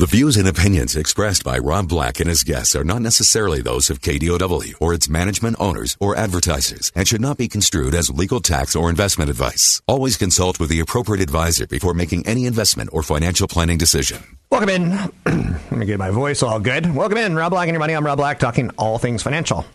The 0.00 0.06
views 0.06 0.38
and 0.38 0.48
opinions 0.48 0.96
expressed 0.96 1.44
by 1.44 1.58
Rob 1.58 1.86
Black 1.86 2.20
and 2.20 2.28
his 2.30 2.42
guests 2.42 2.74
are 2.74 2.84
not 2.84 3.02
necessarily 3.02 3.60
those 3.60 3.90
of 3.90 4.00
KDOW 4.00 4.76
or 4.80 4.94
its 4.94 5.10
management 5.10 5.56
owners 5.60 5.94
or 6.00 6.16
advertisers 6.16 6.90
and 6.94 7.06
should 7.06 7.20
not 7.20 7.36
be 7.36 7.48
construed 7.48 7.94
as 7.94 8.08
legal 8.08 8.40
tax 8.40 8.74
or 8.74 8.88
investment 8.88 9.28
advice. 9.28 9.82
Always 9.86 10.16
consult 10.16 10.58
with 10.58 10.70
the 10.70 10.80
appropriate 10.80 11.22
advisor 11.22 11.66
before 11.66 11.92
making 11.92 12.26
any 12.26 12.46
investment 12.46 12.88
or 12.94 13.02
financial 13.02 13.46
planning 13.46 13.76
decision. 13.76 14.22
Welcome 14.48 14.70
in. 14.70 14.90
Let 15.70 15.70
me 15.72 15.84
get 15.84 15.98
my 15.98 16.08
voice 16.08 16.42
all 16.42 16.60
good. 16.60 16.94
Welcome 16.94 17.18
in, 17.18 17.36
Rob 17.36 17.50
Black 17.50 17.68
and 17.68 17.74
your 17.74 17.80
money. 17.80 17.92
I'm 17.92 18.06
Rob 18.06 18.16
Black, 18.16 18.38
talking 18.38 18.70
all 18.78 18.96
things 18.96 19.22
financial. 19.22 19.66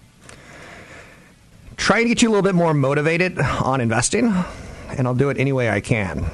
Trying 1.78 2.06
to 2.06 2.10
get 2.10 2.24
you 2.24 2.30
a 2.30 2.32
little 2.32 2.42
bit 2.42 2.56
more 2.56 2.74
motivated 2.74 3.38
on 3.38 3.80
investing, 3.80 4.34
and 4.90 5.08
I'll 5.08 5.14
do 5.14 5.30
it 5.30 5.38
any 5.38 5.52
way 5.52 5.70
I 5.70 5.82
can. 5.82 6.26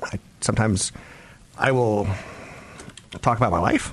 I, 0.00 0.20
sometimes 0.42 0.92
I 1.58 1.72
will 1.72 2.06
talk 3.18 3.38
about 3.38 3.50
my 3.50 3.60
life. 3.60 3.92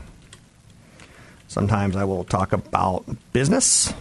Sometimes 1.48 1.96
I 1.96 2.04
will 2.04 2.24
talk 2.24 2.52
about 2.54 3.06
business. 3.32 3.94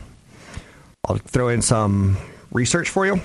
I'll 1.05 1.17
throw 1.17 1.48
in 1.48 1.61
some 1.61 2.17
research 2.51 2.89
for 2.89 3.05
you. 3.05 3.20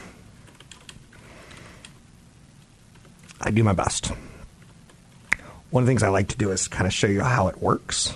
I 3.40 3.52
do 3.52 3.64
my 3.64 3.74
best. 3.74 4.12
One 5.70 5.84
of 5.84 5.88
the 5.88 5.92
things 5.92 6.04
I 6.04 6.10
like 6.10 6.30
to 6.30 6.38
do 6.38 6.52
is 6.52 6.68
kind 6.68 6.88
of 6.88 6.94
show 6.94 7.08
you 7.08 7.22
how 7.22 7.48
it 7.48 7.62
works. 7.62 8.14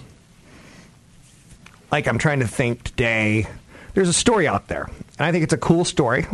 Like 1.91 2.07
I'm 2.07 2.17
trying 2.17 2.39
to 2.39 2.47
think 2.47 2.83
today, 2.83 3.47
there's 3.93 4.09
a 4.09 4.13
story 4.13 4.47
out 4.47 4.67
there, 4.67 4.89
and 5.19 5.25
I 5.25 5.31
think 5.31 5.43
it's 5.43 5.53
a 5.53 5.57
cool 5.57 5.85
story. 5.85 6.25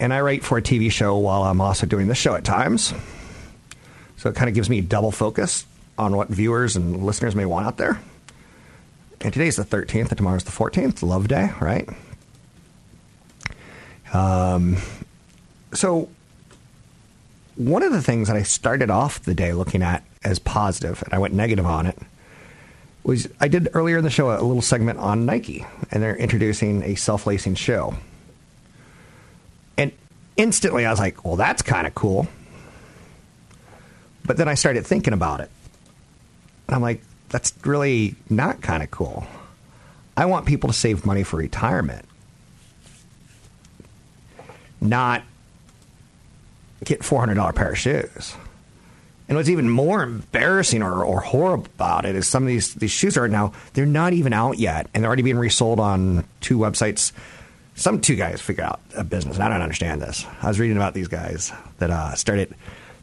And 0.00 0.14
I 0.14 0.20
write 0.20 0.44
for 0.44 0.58
a 0.58 0.62
TV 0.62 0.90
show 0.90 1.16
while 1.18 1.42
I'm 1.42 1.60
also 1.60 1.86
doing 1.86 2.06
this 2.06 2.18
show 2.18 2.34
at 2.34 2.44
times. 2.44 2.94
So 4.16 4.30
it 4.30 4.36
kind 4.36 4.48
of 4.48 4.54
gives 4.54 4.70
me 4.70 4.80
double 4.80 5.10
focus 5.10 5.64
on 5.98 6.16
what 6.16 6.28
viewers 6.28 6.76
and 6.76 7.04
listeners 7.04 7.34
may 7.34 7.44
want 7.44 7.66
out 7.66 7.76
there. 7.76 8.00
And 9.20 9.32
today's 9.32 9.56
the 9.56 9.64
13th, 9.64 10.08
and 10.08 10.16
tomorrow's 10.16 10.44
the 10.44 10.52
14th, 10.52 11.02
Love 11.02 11.26
Day, 11.26 11.50
right? 11.60 11.88
Um, 14.12 14.76
so, 15.74 16.08
one 17.56 17.82
of 17.82 17.92
the 17.92 18.00
things 18.00 18.28
that 18.28 18.36
I 18.36 18.44
started 18.44 18.90
off 18.90 19.20
the 19.22 19.34
day 19.34 19.52
looking 19.52 19.82
at 19.82 20.04
as 20.22 20.38
positive, 20.38 21.02
and 21.02 21.12
I 21.12 21.18
went 21.18 21.34
negative 21.34 21.66
on 21.66 21.86
it, 21.86 21.98
was 23.02 23.28
I 23.40 23.48
did 23.48 23.68
earlier 23.74 23.98
in 23.98 24.04
the 24.04 24.10
show 24.10 24.30
a 24.30 24.38
little 24.40 24.62
segment 24.62 24.98
on 25.00 25.26
Nike, 25.26 25.66
and 25.90 26.02
they're 26.02 26.16
introducing 26.16 26.82
a 26.84 26.94
self 26.94 27.26
lacing 27.26 27.56
shoe. 27.56 27.94
And 29.76 29.92
instantly 30.36 30.86
I 30.86 30.90
was 30.90 31.00
like, 31.00 31.24
well, 31.24 31.36
that's 31.36 31.62
kind 31.62 31.86
of 31.86 31.94
cool. 31.94 32.28
But 34.24 34.36
then 34.36 34.46
I 34.46 34.54
started 34.54 34.86
thinking 34.86 35.14
about 35.14 35.40
it. 35.40 35.50
And 36.68 36.76
I'm 36.76 36.82
like, 36.82 37.02
that's 37.30 37.52
really 37.64 38.14
not 38.30 38.60
kind 38.60 38.82
of 38.82 38.90
cool. 38.90 39.26
I 40.16 40.26
want 40.26 40.46
people 40.46 40.68
to 40.68 40.74
save 40.74 41.06
money 41.06 41.22
for 41.22 41.36
retirement, 41.36 42.04
not 44.80 45.22
get 46.84 47.00
$400 47.00 47.54
pair 47.54 47.70
of 47.70 47.78
shoes. 47.78 48.34
And 49.28 49.36
what's 49.36 49.48
even 49.48 49.68
more 49.68 50.02
embarrassing 50.02 50.82
or, 50.82 51.04
or 51.04 51.20
horrible 51.20 51.66
about 51.66 52.06
it 52.06 52.16
is 52.16 52.26
some 52.26 52.42
of 52.42 52.48
these, 52.48 52.74
these 52.74 52.90
shoes 52.90 53.16
are 53.16 53.28
now, 53.28 53.52
they're 53.74 53.84
not 53.86 54.12
even 54.12 54.32
out 54.32 54.58
yet, 54.58 54.88
and 54.94 55.02
they're 55.02 55.08
already 55.08 55.22
being 55.22 55.38
resold 55.38 55.78
on 55.78 56.24
two 56.40 56.58
websites. 56.58 57.12
Some 57.74 58.00
two 58.00 58.16
guys 58.16 58.40
figure 58.40 58.64
out 58.64 58.80
a 58.96 59.04
business, 59.04 59.36
and 59.36 59.44
I 59.44 59.48
don't 59.48 59.60
understand 59.60 60.00
this. 60.00 60.26
I 60.42 60.48
was 60.48 60.58
reading 60.58 60.76
about 60.76 60.94
these 60.94 61.08
guys 61.08 61.52
that 61.78 61.90
uh, 61.90 62.14
started 62.14 62.54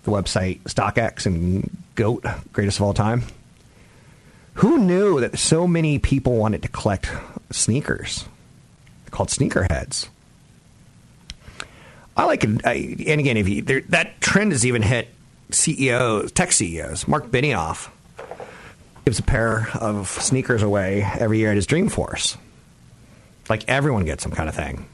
the 0.03 0.11
website 0.11 0.61
StockX 0.63 1.25
and 1.27 1.69
GOAT, 1.95 2.25
greatest 2.51 2.79
of 2.79 2.83
all 2.83 2.93
time. 2.93 3.23
Who 4.55 4.77
knew 4.77 5.19
that 5.19 5.38
so 5.38 5.67
many 5.67 5.99
people 5.99 6.38
wanted 6.38 6.61
to 6.63 6.69
collect 6.69 7.11
sneakers 7.51 8.25
called 9.11 9.29
sneakerheads? 9.29 10.07
I 12.17 12.23
like 12.23 12.43
it. 12.45 12.49
And 12.66 13.19
again, 13.19 13.38
if 13.38 13.49
you, 13.49 13.61
there, 13.61 13.81
that 13.89 14.21
trend 14.21 14.53
has 14.53 14.66
even 14.66 14.81
hit 14.81 15.09
CEOs, 15.51 16.31
tech 16.31 16.53
CEOs. 16.53 17.07
Marc 17.07 17.27
Benioff 17.27 17.89
gives 19.03 19.19
a 19.19 19.23
pair 19.23 19.67
of 19.75 20.07
sneakers 20.07 20.63
away 20.63 21.03
every 21.03 21.39
year 21.39 21.51
at 21.51 21.57
his 21.57 21.67
Dreamforce. 21.67 22.37
Like 23.49 23.66
everyone 23.67 24.05
gets 24.05 24.23
some 24.23 24.31
kind 24.31 24.47
of 24.47 24.55
thing. 24.55 24.85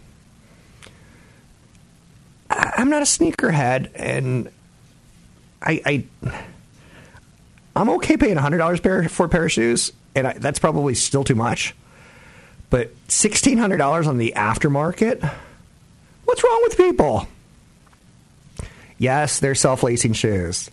I, 2.50 2.74
I'm 2.78 2.90
not 2.90 3.04
a 3.04 3.06
sneakerhead, 3.06 3.92
and 3.96 4.50
I, 5.62 5.82
I 5.86 6.34
I'm 7.82 7.90
okay 7.90 8.16
paying 8.16 8.38
$100 8.38 9.10
for 9.10 9.26
a 9.26 9.30
pair 9.30 9.46
of 9.46 9.52
shoes, 9.52 9.92
and 10.14 10.28
I, 10.28 10.34
that's 10.34 10.60
probably 10.60 10.94
still 10.94 11.24
too 11.24 11.34
much. 11.34 11.74
But 12.70 12.96
$1,600 13.08 14.08
on 14.08 14.20
the 14.20 14.34
aftermarket? 14.36 15.34
What's 16.26 16.44
wrong 16.44 16.60
with 16.64 16.78
people? 16.78 17.28
Yes, 19.00 19.40
they're 19.40 19.56
self 19.56 19.82
lacing 19.82 20.14
shoes. 20.14 20.70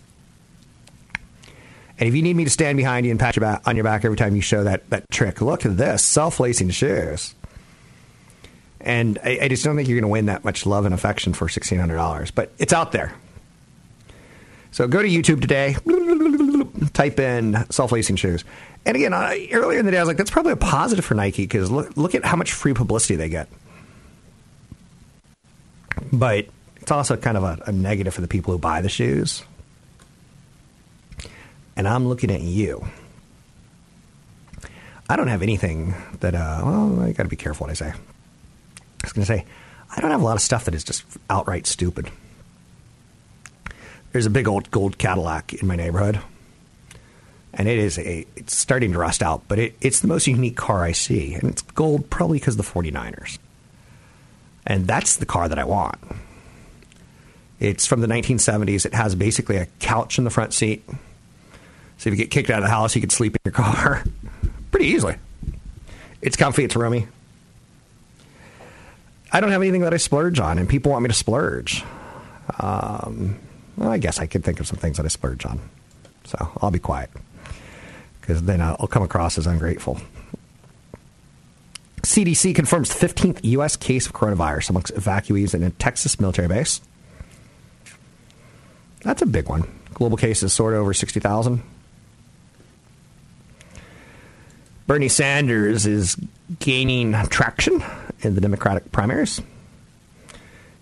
And 1.97 2.07
if 2.07 2.13
you 2.13 2.21
need 2.21 2.35
me 2.35 2.43
to 2.43 2.49
stand 2.51 2.77
behind 2.77 3.07
you 3.07 3.11
and 3.11 3.19
pat 3.19 3.35
your 3.35 3.41
back, 3.41 3.67
on 3.67 3.75
your 3.75 3.83
back 3.83 4.05
every 4.05 4.15
time 4.15 4.35
you 4.35 4.41
show 4.41 4.63
that, 4.65 4.87
that 4.91 5.09
trick, 5.09 5.41
look 5.41 5.65
at 5.65 5.75
this 5.77 6.03
self 6.03 6.39
lacing 6.39 6.69
shoes. 6.69 7.33
And 8.79 9.17
I, 9.23 9.39
I, 9.41 9.47
just 9.47 9.63
don't 9.65 9.75
think 9.75 9.89
you're 9.89 9.99
going 9.99 10.09
to 10.09 10.13
win 10.13 10.27
that 10.27 10.45
much 10.45 10.67
love 10.67 10.85
and 10.85 10.93
affection 10.93 11.33
for 11.33 11.47
$1,600. 11.47 12.31
But 12.35 12.53
it's 12.59 12.71
out 12.71 12.91
there. 12.91 13.13
So 14.71 14.87
go 14.87 15.01
to 15.01 15.07
YouTube 15.09 15.41
today 15.41 15.75
type 16.93 17.19
in 17.19 17.65
self 17.69 17.91
lacing 17.91 18.15
shoes. 18.15 18.43
And 18.85 18.95
again, 18.95 19.13
I, 19.13 19.49
earlier 19.51 19.79
in 19.79 19.85
the 19.85 19.91
day, 19.91 19.97
I 19.97 20.01
was 20.01 20.07
like, 20.07 20.17
that's 20.17 20.31
probably 20.31 20.53
a 20.53 20.57
positive 20.57 21.03
for 21.05 21.15
Nike 21.15 21.43
because 21.43 21.69
look, 21.69 21.95
look 21.97 22.15
at 22.15 22.25
how 22.25 22.37
much 22.37 22.53
free 22.53 22.73
publicity 22.73 23.15
they 23.15 23.29
get. 23.29 23.49
But 26.11 26.47
it's 26.77 26.91
also 26.91 27.17
kind 27.17 27.37
of 27.37 27.43
a, 27.43 27.63
a 27.67 27.71
negative 27.71 28.13
for 28.13 28.21
the 28.21 28.27
people 28.27 28.53
who 28.53 28.59
buy 28.59 28.81
the 28.81 28.89
shoes. 28.89 29.43
And 31.75 31.87
I'm 31.87 32.07
looking 32.07 32.31
at 32.31 32.41
you. 32.41 32.85
I 35.09 35.15
don't 35.15 35.27
have 35.27 35.41
anything 35.41 35.95
that, 36.19 36.35
uh, 36.35 36.61
well, 36.63 37.01
I 37.01 37.11
got 37.11 37.23
to 37.23 37.29
be 37.29 37.35
careful 37.35 37.65
what 37.65 37.71
I 37.71 37.73
say. 37.73 37.87
I 37.89 39.03
was 39.03 39.13
going 39.13 39.25
to 39.25 39.33
say, 39.33 39.45
I 39.95 40.01
don't 40.01 40.11
have 40.11 40.21
a 40.21 40.25
lot 40.25 40.35
of 40.35 40.41
stuff 40.41 40.65
that 40.65 40.75
is 40.75 40.83
just 40.83 41.03
outright 41.29 41.65
stupid. 41.65 42.11
There's 44.11 44.25
a 44.25 44.29
big 44.29 44.47
old 44.47 44.71
gold 44.71 44.97
Cadillac 44.97 45.53
in 45.53 45.67
my 45.67 45.75
neighborhood 45.75 46.19
and 47.53 47.67
it 47.67 47.77
is 47.77 47.97
a 47.97 48.25
it's 48.35 48.55
starting 48.55 48.91
to 48.93 48.99
rust 48.99 49.23
out, 49.23 49.43
but 49.47 49.59
it, 49.59 49.75
it's 49.81 50.01
the 50.01 50.07
most 50.07 50.27
unique 50.27 50.57
car 50.57 50.83
I 50.83 50.91
see, 50.91 51.33
and 51.33 51.43
it's 51.45 51.61
gold 51.61 52.09
probably 52.09 52.39
because 52.39 52.59
of 52.59 52.65
the 52.65 52.71
49ers. 52.71 53.39
And 54.67 54.85
that's 54.85 55.15
the 55.15 55.25
car 55.25 55.49
that 55.49 55.57
I 55.57 55.63
want. 55.63 55.97
It's 57.59 57.85
from 57.85 58.01
the 58.01 58.07
1970s. 58.07 58.85
It 58.85 58.93
has 58.93 59.15
basically 59.15 59.57
a 59.57 59.65
couch 59.79 60.17
in 60.17 60.23
the 60.23 60.29
front 60.29 60.53
seat. 60.53 60.83
So 61.97 62.09
if 62.09 62.13
you 62.13 62.15
get 62.15 62.29
kicked 62.29 62.49
out 62.49 62.59
of 62.59 62.63
the 62.63 62.69
house, 62.69 62.95
you 62.95 63.01
can 63.01 63.09
sleep 63.09 63.35
in 63.35 63.41
your 63.43 63.51
car 63.53 64.03
pretty 64.71 64.87
easily. 64.87 65.15
It's 66.21 66.37
comfy, 66.37 66.63
it's 66.63 66.75
roomy. 66.75 67.07
I 69.31 69.41
don't 69.41 69.51
have 69.51 69.61
anything 69.61 69.81
that 69.81 69.93
I 69.93 69.97
splurge 69.97 70.39
on, 70.39 70.57
and 70.57 70.67
people 70.67 70.91
want 70.91 71.03
me 71.03 71.07
to 71.09 71.13
splurge. 71.13 71.83
Um, 72.59 73.37
well, 73.77 73.89
I 73.89 73.97
guess 73.97 74.19
I 74.19 74.25
could 74.25 74.43
think 74.43 74.59
of 74.59 74.67
some 74.67 74.77
things 74.77 74.97
that 74.97 75.05
I 75.05 75.09
splurge 75.09 75.45
on. 75.45 75.59
So 76.25 76.51
I'll 76.61 76.71
be 76.71 76.79
quiet 76.79 77.09
because 78.29 78.43
then 78.43 78.61
I'll 78.61 78.85
come 78.85 79.01
across 79.01 79.39
as 79.39 79.47
ungrateful. 79.47 79.99
CDC 82.03 82.53
confirms 82.53 82.91
15th 82.91 83.39
U.S. 83.41 83.75
case 83.75 84.05
of 84.05 84.13
coronavirus 84.13 84.69
amongst 84.69 84.93
evacuees 84.93 85.55
in 85.55 85.63
a 85.63 85.71
Texas 85.71 86.19
military 86.19 86.47
base. 86.47 86.79
That's 89.01 89.23
a 89.23 89.25
big 89.25 89.49
one. 89.49 89.67
Global 89.95 90.15
cases 90.15 90.53
sort 90.53 90.75
of 90.75 90.81
over 90.81 90.93
60,000. 90.93 91.63
Bernie 94.85 95.09
Sanders 95.09 95.87
is 95.87 96.15
gaining 96.59 97.13
traction 97.29 97.83
in 98.21 98.35
the 98.35 98.41
Democratic 98.41 98.91
primaries. 98.91 99.41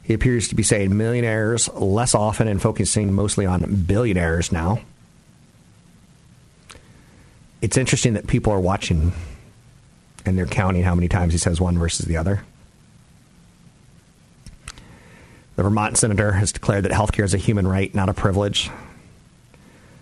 He 0.04 0.14
appears 0.14 0.50
to 0.50 0.56
be 0.56 0.64
saying 0.64 0.98
millionaires 0.98 1.70
less 1.70 2.14
often 2.14 2.50
and 2.50 2.62
focusing 2.62 3.14
mostly 3.14 3.46
on 3.46 3.86
billionaires 3.88 4.52
now. 4.52 4.82
It's 7.62 7.78
interesting 7.78 8.14
that 8.14 8.28
people 8.28 8.54
are 8.54 8.60
watching 8.60 9.12
and 10.26 10.38
they're 10.38 10.46
counting 10.46 10.84
how 10.84 10.94
many 10.94 11.08
times 11.08 11.34
he 11.34 11.40
says 11.40 11.60
one 11.60 11.78
versus 11.78 12.06
the 12.06 12.18
other. 12.18 12.44
The 15.56 15.64
Vermont 15.64 15.98
senator 15.98 16.34
has 16.34 16.52
declared 16.52 16.86
that 16.86 16.92
health 16.92 17.14
care 17.14 17.26
is 17.26 17.34
a 17.34 17.38
human 17.38 17.68
right, 17.68 17.94
not 17.96 18.10
a 18.10 18.14
privilege. 18.14 18.70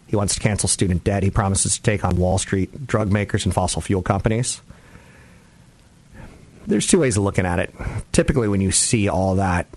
He 0.07 0.16
wants 0.16 0.34
to 0.36 0.40
cancel 0.40 0.68
student 0.68 1.04
debt. 1.04 1.24
He 1.24 1.31
promises 1.31 1.75
to 1.75 1.81
take 1.81 2.04
on 2.04 2.18
Wall 2.18 2.38
Street, 2.38 2.86
drug 2.86 3.12
makers, 3.12 3.46
and 3.46 3.54
fossil 3.54 3.81
fuel 3.81 4.02
companies. 4.02 4.62
There's 6.68 6.88
two 6.88 7.00
ways 7.00 7.16
of 7.16 7.24
looking 7.24 7.46
at 7.46 7.60
it. 7.60 7.74
Typically, 8.12 8.48
when 8.48 8.60
you 8.60 8.72
see 8.72 9.07
all 9.07 9.36
that, 9.36 9.68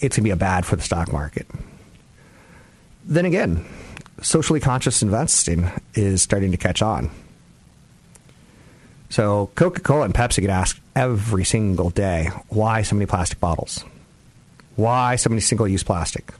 it's 0.00 0.16
going 0.16 0.22
to 0.22 0.28
be 0.28 0.30
a 0.30 0.36
bad 0.36 0.64
for 0.64 0.76
the 0.76 0.82
stock 0.82 1.12
market. 1.12 1.46
Then 3.04 3.24
again, 3.24 3.64
socially 4.20 4.60
conscious 4.60 5.02
investing 5.02 5.70
is 5.94 6.22
starting 6.22 6.50
to 6.52 6.56
catch 6.56 6.82
on. 6.82 7.10
So 9.08 9.50
Coca 9.54 9.80
Cola 9.80 10.04
and 10.04 10.14
Pepsi 10.14 10.40
get 10.40 10.50
asked 10.50 10.80
every 10.94 11.44
single 11.44 11.90
day 11.90 12.30
why 12.48 12.82
so 12.82 12.96
many 12.96 13.06
plastic 13.06 13.40
bottles? 13.40 13.84
Why 14.74 15.16
so 15.16 15.30
many 15.30 15.40
single 15.40 15.68
use 15.68 15.82
plastic? 15.82 16.32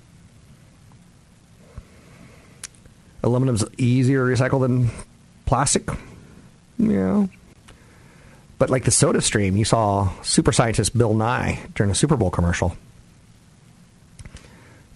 Aluminum's 3.23 3.65
easier 3.79 4.27
to 4.27 4.43
recycle 4.43 4.61
than 4.61 4.91
plastic. 5.47 5.89
Yeah. 6.79 7.27
But 8.59 8.71
like 8.71 8.85
the 8.85 8.91
SodaStream, 8.91 9.57
you 9.57 9.65
saw 9.65 10.11
super 10.23 10.53
scientist 10.53 10.97
Bill 10.97 11.15
Nye 11.15 11.61
during 11.75 11.91
a 11.91 11.95
Super 11.95 12.17
Bowl 12.17 12.31
commercial 12.31 12.77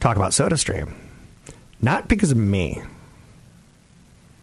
talk 0.00 0.16
about 0.16 0.32
SodaStream. 0.32 0.92
Not 1.82 2.08
because 2.08 2.30
of 2.30 2.36
me, 2.36 2.82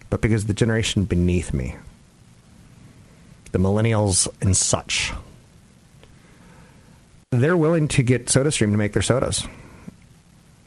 but 0.09 0.21
because 0.21 0.45
the 0.45 0.53
generation 0.53 1.05
beneath 1.05 1.53
me, 1.53 1.75
the 3.51 3.59
millennials 3.59 4.27
and 4.41 4.55
such, 4.55 5.13
they're 7.31 7.57
willing 7.57 7.87
to 7.89 8.03
get 8.03 8.27
SodaStream 8.27 8.71
to 8.71 8.77
make 8.77 8.93
their 8.93 9.01
sodas. 9.01 9.45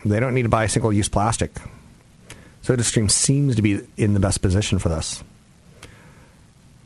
They 0.04 0.20
don't 0.20 0.34
need 0.34 0.42
to 0.42 0.48
buy 0.48 0.66
single 0.66 0.92
use 0.92 1.08
plastic. 1.08 1.52
SodaStream 2.62 3.10
seems 3.10 3.56
to 3.56 3.62
be 3.62 3.80
in 3.96 4.14
the 4.14 4.20
best 4.20 4.42
position 4.42 4.78
for 4.78 4.88
this. 4.88 5.24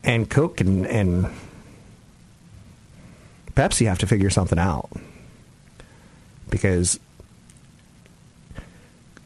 And 0.02 0.28
Coke 0.28 0.60
and, 0.60 0.86
and 0.86 1.31
Pepsi 3.54 3.86
have 3.86 3.98
to 3.98 4.06
figure 4.06 4.31
something 4.31 4.58
out. 4.58 4.90
Because 6.50 7.00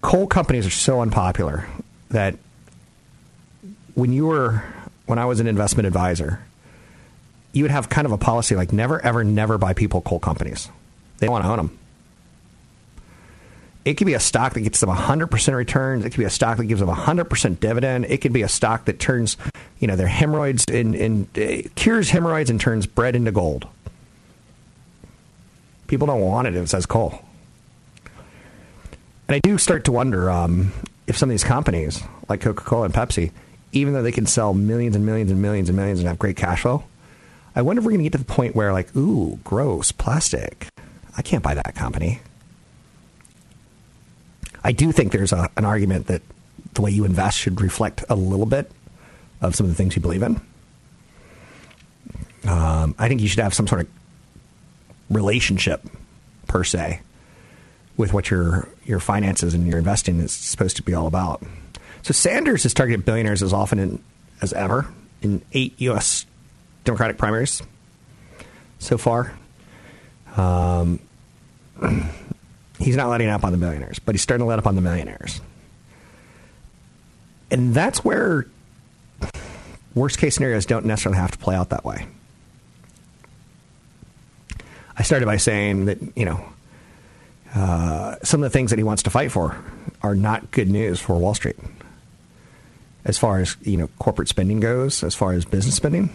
coal 0.00 0.26
companies 0.26 0.66
are 0.66 0.70
so 0.70 1.00
unpopular 1.00 1.66
that 2.10 2.36
when 3.94 4.12
you 4.12 4.26
were 4.26 4.62
when 5.06 5.18
I 5.18 5.24
was 5.24 5.40
an 5.40 5.46
investment 5.46 5.86
advisor, 5.86 6.40
you 7.52 7.64
would 7.64 7.70
have 7.70 7.88
kind 7.88 8.06
of 8.06 8.12
a 8.12 8.18
policy 8.18 8.54
like 8.54 8.72
never, 8.72 9.00
ever, 9.04 9.24
never 9.24 9.58
buy 9.58 9.72
people 9.72 10.00
coal 10.02 10.20
companies. 10.20 10.68
They 11.18 11.26
don't 11.26 11.32
want 11.32 11.44
to 11.44 11.50
own 11.50 11.56
them. 11.56 11.78
It 13.84 13.94
could 13.94 14.06
be 14.06 14.14
a 14.14 14.20
stock 14.20 14.52
that 14.52 14.60
gets 14.60 14.80
them 14.80 14.90
100% 14.90 15.54
returns. 15.54 16.04
It 16.04 16.10
could 16.10 16.18
be 16.18 16.24
a 16.24 16.30
stock 16.30 16.58
that 16.58 16.66
gives 16.66 16.80
them 16.80 16.90
100% 16.90 17.58
dividend. 17.58 18.04
It 18.04 18.18
could 18.18 18.34
be 18.34 18.42
a 18.42 18.48
stock 18.48 18.84
that 18.84 19.00
turns, 19.00 19.38
you 19.78 19.88
know, 19.88 19.96
their 19.96 20.06
hemorrhoids 20.06 20.64
in, 20.68 20.94
in 20.94 21.28
uh, 21.36 21.68
cures 21.74 22.10
hemorrhoids 22.10 22.50
and 22.50 22.60
turns 22.60 22.86
bread 22.86 23.16
into 23.16 23.32
gold. 23.32 23.66
People 25.86 26.06
don't 26.06 26.20
want 26.20 26.46
it 26.46 26.54
if 26.54 26.64
it 26.64 26.68
says 26.68 26.84
coal. 26.84 27.24
And 29.28 29.34
I 29.34 29.40
do 29.40 29.58
start 29.58 29.84
to 29.84 29.92
wonder 29.92 30.30
um, 30.30 30.72
if 31.06 31.16
some 31.16 31.28
of 31.28 31.34
these 31.34 31.44
companies, 31.44 32.02
like 32.28 32.40
Coca 32.40 32.64
Cola 32.64 32.86
and 32.86 32.94
Pepsi, 32.94 33.30
even 33.72 33.92
though 33.92 34.02
they 34.02 34.12
can 34.12 34.24
sell 34.24 34.54
millions 34.54 34.96
and 34.96 35.04
millions 35.04 35.30
and 35.30 35.42
millions 35.42 35.68
and 35.68 35.76
millions 35.76 35.98
and 35.98 36.08
have 36.08 36.18
great 36.18 36.36
cash 36.36 36.62
flow, 36.62 36.84
I 37.54 37.60
wonder 37.60 37.80
if 37.80 37.84
we're 37.84 37.92
going 37.92 38.00
to 38.00 38.04
get 38.04 38.12
to 38.12 38.18
the 38.18 38.24
point 38.24 38.54
where, 38.54 38.72
like, 38.72 38.96
ooh, 38.96 39.38
gross, 39.44 39.92
plastic. 39.92 40.68
I 41.16 41.22
can't 41.22 41.42
buy 41.42 41.54
that 41.54 41.74
company. 41.74 42.20
I 44.64 44.72
do 44.72 44.92
think 44.92 45.12
there's 45.12 45.32
a, 45.32 45.50
an 45.56 45.64
argument 45.64 46.06
that 46.06 46.22
the 46.74 46.82
way 46.82 46.90
you 46.90 47.04
invest 47.04 47.38
should 47.38 47.60
reflect 47.60 48.04
a 48.08 48.14
little 48.14 48.46
bit 48.46 48.70
of 49.42 49.54
some 49.54 49.66
of 49.66 49.70
the 49.70 49.76
things 49.76 49.94
you 49.94 50.02
believe 50.02 50.22
in. 50.22 50.40
Um, 52.48 52.94
I 52.98 53.08
think 53.08 53.20
you 53.20 53.28
should 53.28 53.40
have 53.40 53.52
some 53.52 53.66
sort 53.66 53.82
of 53.82 53.88
relationship, 55.10 55.86
per 56.46 56.64
se, 56.64 57.00
with 57.98 58.14
what 58.14 58.30
your 58.30 58.66
your 58.86 59.00
finances 59.00 59.52
and 59.52 59.66
your 59.66 59.76
investing 59.76 60.20
is 60.20 60.32
supposed 60.32 60.76
to 60.76 60.82
be 60.82 60.94
all 60.94 61.06
about. 61.06 61.42
So 62.00 62.12
Sanders 62.12 62.62
has 62.62 62.72
targeted 62.72 63.04
billionaires 63.04 63.42
as 63.42 63.52
often 63.52 63.78
in, 63.78 64.02
as 64.40 64.54
ever 64.54 64.86
in 65.20 65.42
eight 65.52 65.74
U.S. 65.78 66.24
Democratic 66.84 67.18
primaries 67.18 67.60
so 68.78 68.96
far. 68.96 69.36
Um, 70.36 71.00
he's 72.78 72.96
not 72.96 73.10
letting 73.10 73.28
up 73.28 73.44
on 73.44 73.52
the 73.52 73.58
billionaires, 73.58 73.98
but 73.98 74.14
he's 74.14 74.22
starting 74.22 74.44
to 74.44 74.48
let 74.48 74.58
up 74.58 74.66
on 74.66 74.76
the 74.76 74.80
millionaires. 74.80 75.42
And 77.50 77.74
that's 77.74 78.04
where 78.04 78.46
worst 79.94 80.18
case 80.18 80.36
scenarios 80.36 80.66
don't 80.66 80.86
necessarily 80.86 81.18
have 81.18 81.32
to 81.32 81.38
play 81.38 81.56
out 81.56 81.70
that 81.70 81.84
way. 81.84 82.06
I 84.96 85.02
started 85.02 85.26
by 85.26 85.36
saying 85.36 85.86
that, 85.86 85.98
you 86.16 86.24
know, 86.24 86.44
uh, 87.58 88.16
some 88.22 88.40
of 88.42 88.50
the 88.50 88.56
things 88.56 88.70
that 88.70 88.78
he 88.78 88.84
wants 88.84 89.02
to 89.02 89.10
fight 89.10 89.32
for 89.32 89.58
are 90.00 90.14
not 90.14 90.50
good 90.52 90.70
news 90.70 91.00
for 91.00 91.18
Wall 91.18 91.34
Street. 91.34 91.56
As 93.04 93.18
far 93.18 93.40
as 93.40 93.56
you 93.62 93.76
know, 93.76 93.88
corporate 93.98 94.28
spending 94.28 94.60
goes, 94.60 95.02
as 95.02 95.14
far 95.14 95.32
as 95.32 95.44
business 95.44 95.74
spending, 95.74 96.10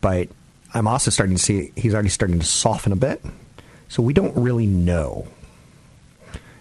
but 0.00 0.28
I'm 0.72 0.86
also 0.86 1.10
starting 1.10 1.34
to 1.34 1.42
see 1.42 1.72
he's 1.74 1.92
already 1.92 2.08
starting 2.08 2.38
to 2.38 2.46
soften 2.46 2.92
a 2.92 2.96
bit. 2.96 3.20
So 3.88 4.02
we 4.02 4.12
don't 4.12 4.36
really 4.36 4.66
know. 4.66 5.26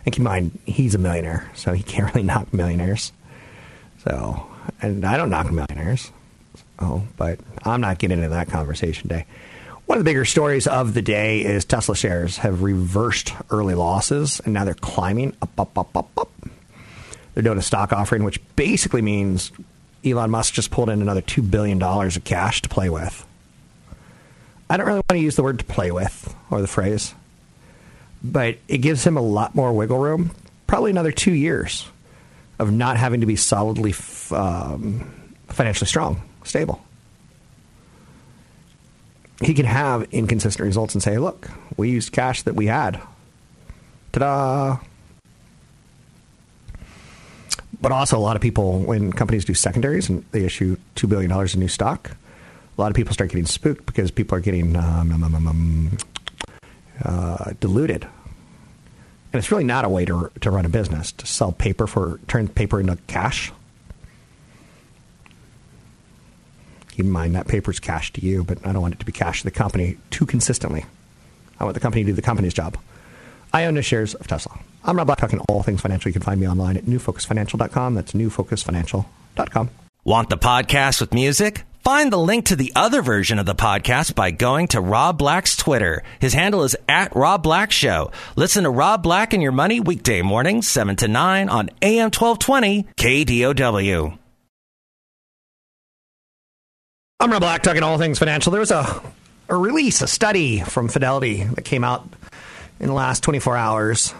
And 0.05 0.13
keep 0.13 0.17
in 0.17 0.23
mind, 0.23 0.57
he's 0.65 0.95
a 0.95 0.97
millionaire, 0.97 1.51
so 1.53 1.73
he 1.73 1.83
can't 1.83 2.13
really 2.15 2.25
knock 2.25 2.51
millionaires. 2.51 3.11
So, 4.05 4.47
and 4.81 5.05
I 5.05 5.17
don't 5.17 5.29
knock 5.29 5.51
millionaires. 5.51 6.11
Oh, 6.79 7.03
but 7.17 7.39
I'm 7.63 7.81
not 7.81 7.99
getting 7.99 8.17
into 8.17 8.29
that 8.29 8.49
conversation 8.49 9.07
today. 9.07 9.25
One 9.89 9.97
of 9.97 10.05
the 10.05 10.09
bigger 10.11 10.23
stories 10.23 10.67
of 10.67 10.93
the 10.93 11.01
day 11.01 11.43
is 11.43 11.65
Tesla 11.65 11.95
shares 11.95 12.37
have 12.37 12.61
reversed 12.61 13.33
early 13.49 13.73
losses 13.73 14.39
and 14.39 14.53
now 14.53 14.63
they're 14.63 14.75
climbing 14.75 15.35
up, 15.41 15.59
up, 15.59 15.75
up, 15.75 15.97
up, 15.97 16.09
up. 16.15 16.29
They're 17.33 17.41
doing 17.41 17.57
a 17.57 17.63
stock 17.63 17.91
offering, 17.91 18.23
which 18.23 18.39
basically 18.55 19.01
means 19.01 19.51
Elon 20.05 20.29
Musk 20.29 20.53
just 20.53 20.69
pulled 20.69 20.91
in 20.91 21.01
another 21.01 21.23
$2 21.23 21.49
billion 21.49 21.81
of 21.81 22.23
cash 22.23 22.61
to 22.61 22.69
play 22.69 22.91
with. 22.91 23.25
I 24.69 24.77
don't 24.77 24.85
really 24.85 24.97
want 24.97 25.09
to 25.09 25.17
use 25.17 25.35
the 25.35 25.41
word 25.41 25.57
to 25.57 25.65
play 25.65 25.89
with 25.89 26.35
or 26.51 26.61
the 26.61 26.67
phrase, 26.67 27.15
but 28.23 28.59
it 28.67 28.77
gives 28.77 29.03
him 29.03 29.17
a 29.17 29.21
lot 29.21 29.55
more 29.55 29.73
wiggle 29.73 29.97
room, 29.97 30.29
probably 30.67 30.91
another 30.91 31.11
two 31.11 31.33
years 31.33 31.87
of 32.59 32.71
not 32.71 32.97
having 32.97 33.21
to 33.21 33.25
be 33.25 33.35
solidly 33.35 33.95
um, 34.29 35.35
financially 35.47 35.87
strong, 35.87 36.21
stable 36.43 36.79
he 39.41 39.53
can 39.53 39.65
have 39.65 40.03
inconsistent 40.11 40.65
results 40.65 40.93
and 40.93 41.01
say, 41.01 41.17
look, 41.17 41.49
we 41.77 41.89
used 41.89 42.11
cash 42.11 42.43
that 42.43 42.55
we 42.55 42.67
had. 42.67 43.01
Ta 44.11 44.19
da! 44.19 44.77
But 47.81 47.93
also, 47.93 48.17
a 48.17 48.19
lot 48.19 48.35
of 48.35 48.41
people, 48.41 48.79
when 48.79 49.13
companies 49.13 49.45
do 49.45 49.53
secondaries 49.53 50.09
and 50.09 50.25
they 50.31 50.43
issue 50.43 50.75
$2 50.95 51.07
billion 51.07 51.31
in 51.31 51.59
new 51.59 51.69
stock, 51.69 52.11
a 52.11 52.81
lot 52.81 52.91
of 52.91 52.95
people 52.95 53.13
start 53.13 53.29
getting 53.29 53.45
spooked 53.45 53.85
because 53.85 54.11
people 54.11 54.37
are 54.37 54.41
getting 54.41 54.75
um, 54.75 55.11
um, 55.11 55.23
um, 55.23 55.47
um 55.47 55.97
uh, 57.03 57.53
diluted. 57.61 58.03
And 59.31 59.39
it's 59.39 59.51
really 59.51 59.63
not 59.63 59.85
a 59.85 59.89
way 59.89 60.05
to, 60.05 60.31
to 60.41 60.51
run 60.51 60.65
a 60.65 60.69
business, 60.69 61.11
to 61.13 61.25
sell 61.25 61.51
paper 61.51 61.87
for, 61.87 62.19
turn 62.27 62.47
paper 62.47 62.79
into 62.81 62.97
cash. 63.07 63.53
Keep 66.99 67.05
in 67.05 67.11
mind 67.13 67.33
that 67.33 67.47
paper's 67.47 67.79
cash 67.79 68.11
to 68.11 68.21
you, 68.21 68.43
but 68.43 68.57
I 68.67 68.73
don't 68.73 68.81
want 68.81 68.93
it 68.93 68.99
to 68.99 69.05
be 69.05 69.13
cash 69.13 69.39
to 69.39 69.45
the 69.45 69.51
company 69.51 69.95
too 70.09 70.25
consistently. 70.25 70.85
I 71.57 71.63
want 71.63 71.75
the 71.75 71.79
company 71.79 72.03
to 72.03 72.07
do 72.07 72.13
the 72.13 72.21
company's 72.21 72.53
job. 72.53 72.77
I 73.53 73.63
own 73.65 73.75
the 73.75 73.81
shares 73.81 74.15
of 74.15 74.27
Tesla. 74.27 74.59
I'm 74.83 74.97
Rob 74.97 75.07
Black, 75.07 75.19
talking 75.19 75.39
all 75.47 75.63
things 75.63 75.79
financial. 75.79 76.09
You 76.09 76.13
can 76.13 76.21
find 76.21 76.41
me 76.41 76.47
online 76.47 76.75
at 76.75 76.83
newfocusfinancial.com. 76.83 77.93
That's 77.93 78.11
newfocusfinancial.com. 78.11 79.69
Want 80.03 80.29
the 80.29 80.37
podcast 80.37 80.99
with 80.99 81.13
music? 81.13 81.63
Find 81.85 82.11
the 82.11 82.17
link 82.17 82.47
to 82.47 82.57
the 82.57 82.73
other 82.75 83.01
version 83.01 83.39
of 83.39 83.45
the 83.45 83.55
podcast 83.55 84.13
by 84.13 84.31
going 84.31 84.67
to 84.69 84.81
Rob 84.81 85.17
Black's 85.17 85.55
Twitter. 85.55 86.03
His 86.19 86.33
handle 86.33 86.63
is 86.63 86.75
at 86.89 87.15
Rob 87.15 87.43
Black 87.43 87.71
Show. 87.71 88.11
Listen 88.35 88.65
to 88.65 88.69
Rob 88.69 89.03
Black 89.03 89.31
and 89.33 89.41
Your 89.41 89.53
Money 89.53 89.79
weekday 89.79 90.21
mornings, 90.21 90.67
7 90.67 90.97
to 90.97 91.07
9 91.07 91.47
on 91.47 91.69
AM 91.81 92.11
1220 92.11 92.87
KDOW. 92.97 94.19
I'm 97.21 97.33
Rob 97.33 97.41
Black, 97.41 97.63
talking 97.63 97.83
all 97.83 97.97
things 97.97 98.17
financial. 98.17 98.51
There 98.51 98.61
was 98.61 98.71
a, 98.71 99.01
a 99.49 99.55
release, 99.57 100.01
a 100.01 100.07
study 100.07 100.61
from 100.61 100.87
Fidelity 100.87 101.43
that 101.43 101.63
came 101.63 101.83
out 101.83 102.07
in 102.79 102.87
the 102.87 102.93
last 102.93 103.23
24 103.23 103.57
hours. 103.57 104.13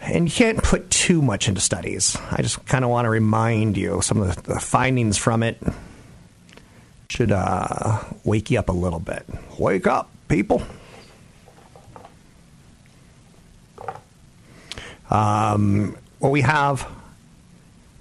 and 0.00 0.28
you 0.28 0.32
can't 0.32 0.62
put 0.62 0.88
too 0.88 1.20
much 1.20 1.48
into 1.48 1.60
studies. 1.60 2.16
I 2.30 2.42
just 2.42 2.64
kind 2.66 2.84
of 2.84 2.90
want 2.92 3.06
to 3.06 3.10
remind 3.10 3.76
you 3.76 4.00
some 4.02 4.22
of 4.22 4.36
the, 4.36 4.54
the 4.54 4.60
findings 4.60 5.18
from 5.18 5.42
it 5.42 5.60
should 7.10 7.32
uh, 7.32 7.98
wake 8.22 8.48
you 8.48 8.60
up 8.60 8.68
a 8.68 8.72
little 8.72 9.00
bit. 9.00 9.26
Wake 9.58 9.88
up, 9.88 10.08
people. 10.28 10.62
Um, 15.10 15.96
what 16.20 16.30
we 16.30 16.42
have 16.42 16.88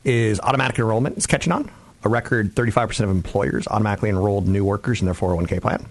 is 0.04 0.40
automatic 0.42 0.78
enrollment 0.78 1.18
is 1.18 1.26
catching 1.26 1.52
on. 1.52 1.72
A 2.08 2.10
record 2.10 2.56
35% 2.56 3.02
of 3.02 3.10
employers 3.10 3.68
automatically 3.68 4.08
enrolled 4.08 4.48
new 4.48 4.64
workers 4.64 5.02
in 5.02 5.06
their 5.08 5.14
401k 5.14 5.62
plan. 5.62 5.86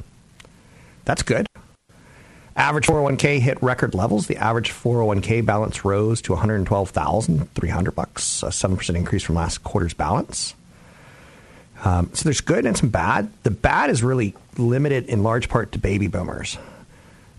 That's 1.04 1.22
good. 1.22 1.46
Average 2.56 2.86
401k 2.86 3.38
hit 3.38 3.62
record 3.62 3.94
levels. 3.94 4.26
The 4.26 4.38
average 4.38 4.70
401k 4.70 5.44
balance 5.44 5.84
rose 5.84 6.22
to 6.22 6.32
112,300 6.32 7.94
bucks, 7.94 8.42
a 8.42 8.46
7% 8.46 8.96
increase 8.96 9.24
from 9.24 9.34
last 9.34 9.62
quarter's 9.62 9.92
balance. 9.92 10.54
Um, 11.84 12.08
so 12.14 12.24
there's 12.24 12.40
good 12.40 12.64
and 12.64 12.78
some 12.78 12.88
bad. 12.88 13.30
The 13.42 13.50
bad 13.50 13.90
is 13.90 14.02
really 14.02 14.34
limited 14.56 15.04
in 15.10 15.22
large 15.22 15.50
part 15.50 15.72
to 15.72 15.78
baby 15.78 16.06
boomers. 16.06 16.56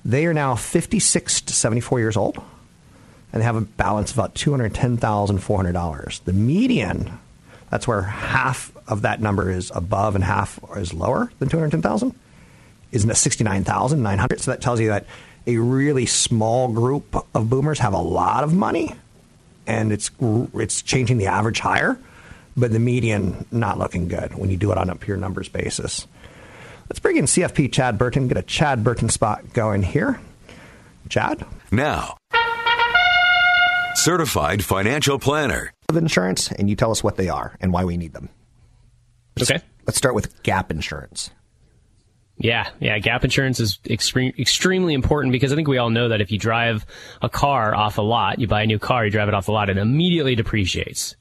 They 0.05 0.27
are 0.27 0.36
now 0.36 0.53
56 0.53 1.41
to 1.41 1.51
74 1.51 2.00
years 2.00 2.15
old, 2.15 2.38
and 3.34 3.41
they 3.41 3.43
have 3.43 3.55
a 3.55 3.62
balance 3.62 4.12
of 4.12 4.19
about 4.19 4.36
$210,400. 4.36 6.24
The 6.25 6.34
median, 6.34 7.17
that's 7.69 7.88
where 7.88 8.01
half 8.01 8.71
of 8.88 9.01
that 9.01 9.21
number 9.21 9.51
is 9.51 9.71
above 9.74 10.15
and 10.15 10.24
half 10.24 10.59
is 10.75 10.93
lower 10.93 11.31
than 11.39 11.50
210,000 11.50 12.15
is 12.91 13.05
69,900. 13.12 14.39
So 14.39 14.51
that 14.51 14.62
tells 14.62 14.79
you 14.79 14.88
that 14.88 15.05
a 15.45 15.57
really 15.57 16.05
small 16.05 16.67
group 16.69 17.15
of 17.36 17.50
boomers 17.50 17.79
have 17.79 17.93
a 17.93 18.01
lot 18.01 18.43
of 18.43 18.53
money 18.53 18.95
and 19.65 19.91
it's 19.91 20.09
it's 20.53 20.81
changing 20.81 21.17
the 21.17 21.27
average 21.27 21.59
higher, 21.59 22.00
but 22.55 22.71
the 22.71 22.79
median 22.79 23.45
not 23.51 23.77
looking 23.77 24.07
good 24.07 24.33
when 24.36 24.50
you 24.50 24.57
do 24.57 24.71
it 24.71 24.77
on 24.77 24.89
a 24.89 24.95
pure 24.95 25.17
numbers 25.17 25.50
basis. 25.50 26.07
Let's 26.89 27.00
bring 27.00 27.17
in 27.17 27.25
CFP 27.25 27.74
Chad 27.74 27.97
Burton, 27.97 28.29
get 28.29 28.38
a 28.38 28.43
Chad 28.43 28.83
Burton 28.83 29.09
spot 29.09 29.53
going 29.53 29.83
here. 29.83 30.21
Chad? 31.09 31.45
Now, 31.69 32.17
certified 33.95 34.63
financial 34.63 35.19
planner. 35.19 35.74
Of 35.89 35.96
insurance, 35.96 36.51
and 36.51 36.70
you 36.70 36.75
tell 36.75 36.91
us 36.91 37.01
what 37.01 37.15
they 37.15 37.29
are 37.29 37.56
and 37.62 37.72
why 37.72 37.86
we 37.86 37.96
need 37.96 38.12
them. 38.12 38.27
Okay. 39.41 39.62
Let's 39.86 39.98
start 39.98 40.15
with 40.15 40.44
gap 40.44 40.70
insurance. 40.70 41.29
Yeah, 42.38 42.67
yeah. 42.82 43.00
Gap 43.00 43.24
insurance 43.24 43.62
is 43.62 43.79
extreme, 43.89 44.34
extremely 44.38 44.94
important 44.94 45.32
because 45.32 45.53
I 45.53 45.56
think 45.56 45.70
we 45.70 45.77
all 45.77 45.89
know 45.89 46.10
that 46.10 46.20
if 46.20 46.29
you 46.29 46.38
drive 46.38 46.86
a 47.22 47.29
car 47.29 47.74
off 47.74 47.98
a 48.00 48.01
lot, 48.01 48.38
you 48.38 48.48
buy 48.48 48.63
a 48.63 48.65
new 48.65 48.79
car, 48.79 49.06
you 49.06 49.12
drive 49.12 49.29
it 49.29 49.34
off 49.34 49.46
the 49.46 49.53
lot, 49.53 49.70
it 49.70 49.77
immediately 49.77 50.36
depreciates. 50.36 51.15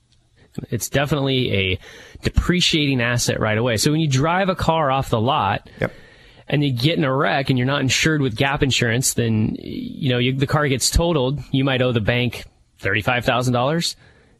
It's 0.73 0.89
definitely 0.89 1.53
a 1.53 1.79
depreciating 2.25 3.01
asset 3.01 3.39
right 3.39 3.57
away. 3.57 3.77
So 3.77 3.93
when 3.93 4.01
you 4.01 4.09
drive 4.09 4.49
a 4.49 4.57
car 4.57 4.91
off 4.91 5.11
the 5.11 5.21
lot, 5.21 5.71
Yep. 5.81 5.93
and 6.49 6.65
you 6.65 6.73
get 6.73 6.99
in 6.99 7.05
a 7.05 7.15
wreck 7.15 7.51
and 7.51 7.57
you're 7.59 7.69
not 7.69 7.83
insured 7.83 8.21
with 8.21 8.35
gap 8.35 8.65
insurance, 8.65 9.15
then 9.15 9.55
you 9.61 10.09
know 10.09 10.19
you, 10.19 10.33
the 10.33 10.49
car 10.49 10.67
gets 10.67 10.91
totaled. 10.91 11.39
You 11.53 11.63
might 11.63 11.83
owe 11.83 11.93
the 11.93 12.01
bank 12.01 12.47
thirty-five 12.81 13.25
thousand 13.25 13.53
dollars, 13.55 13.95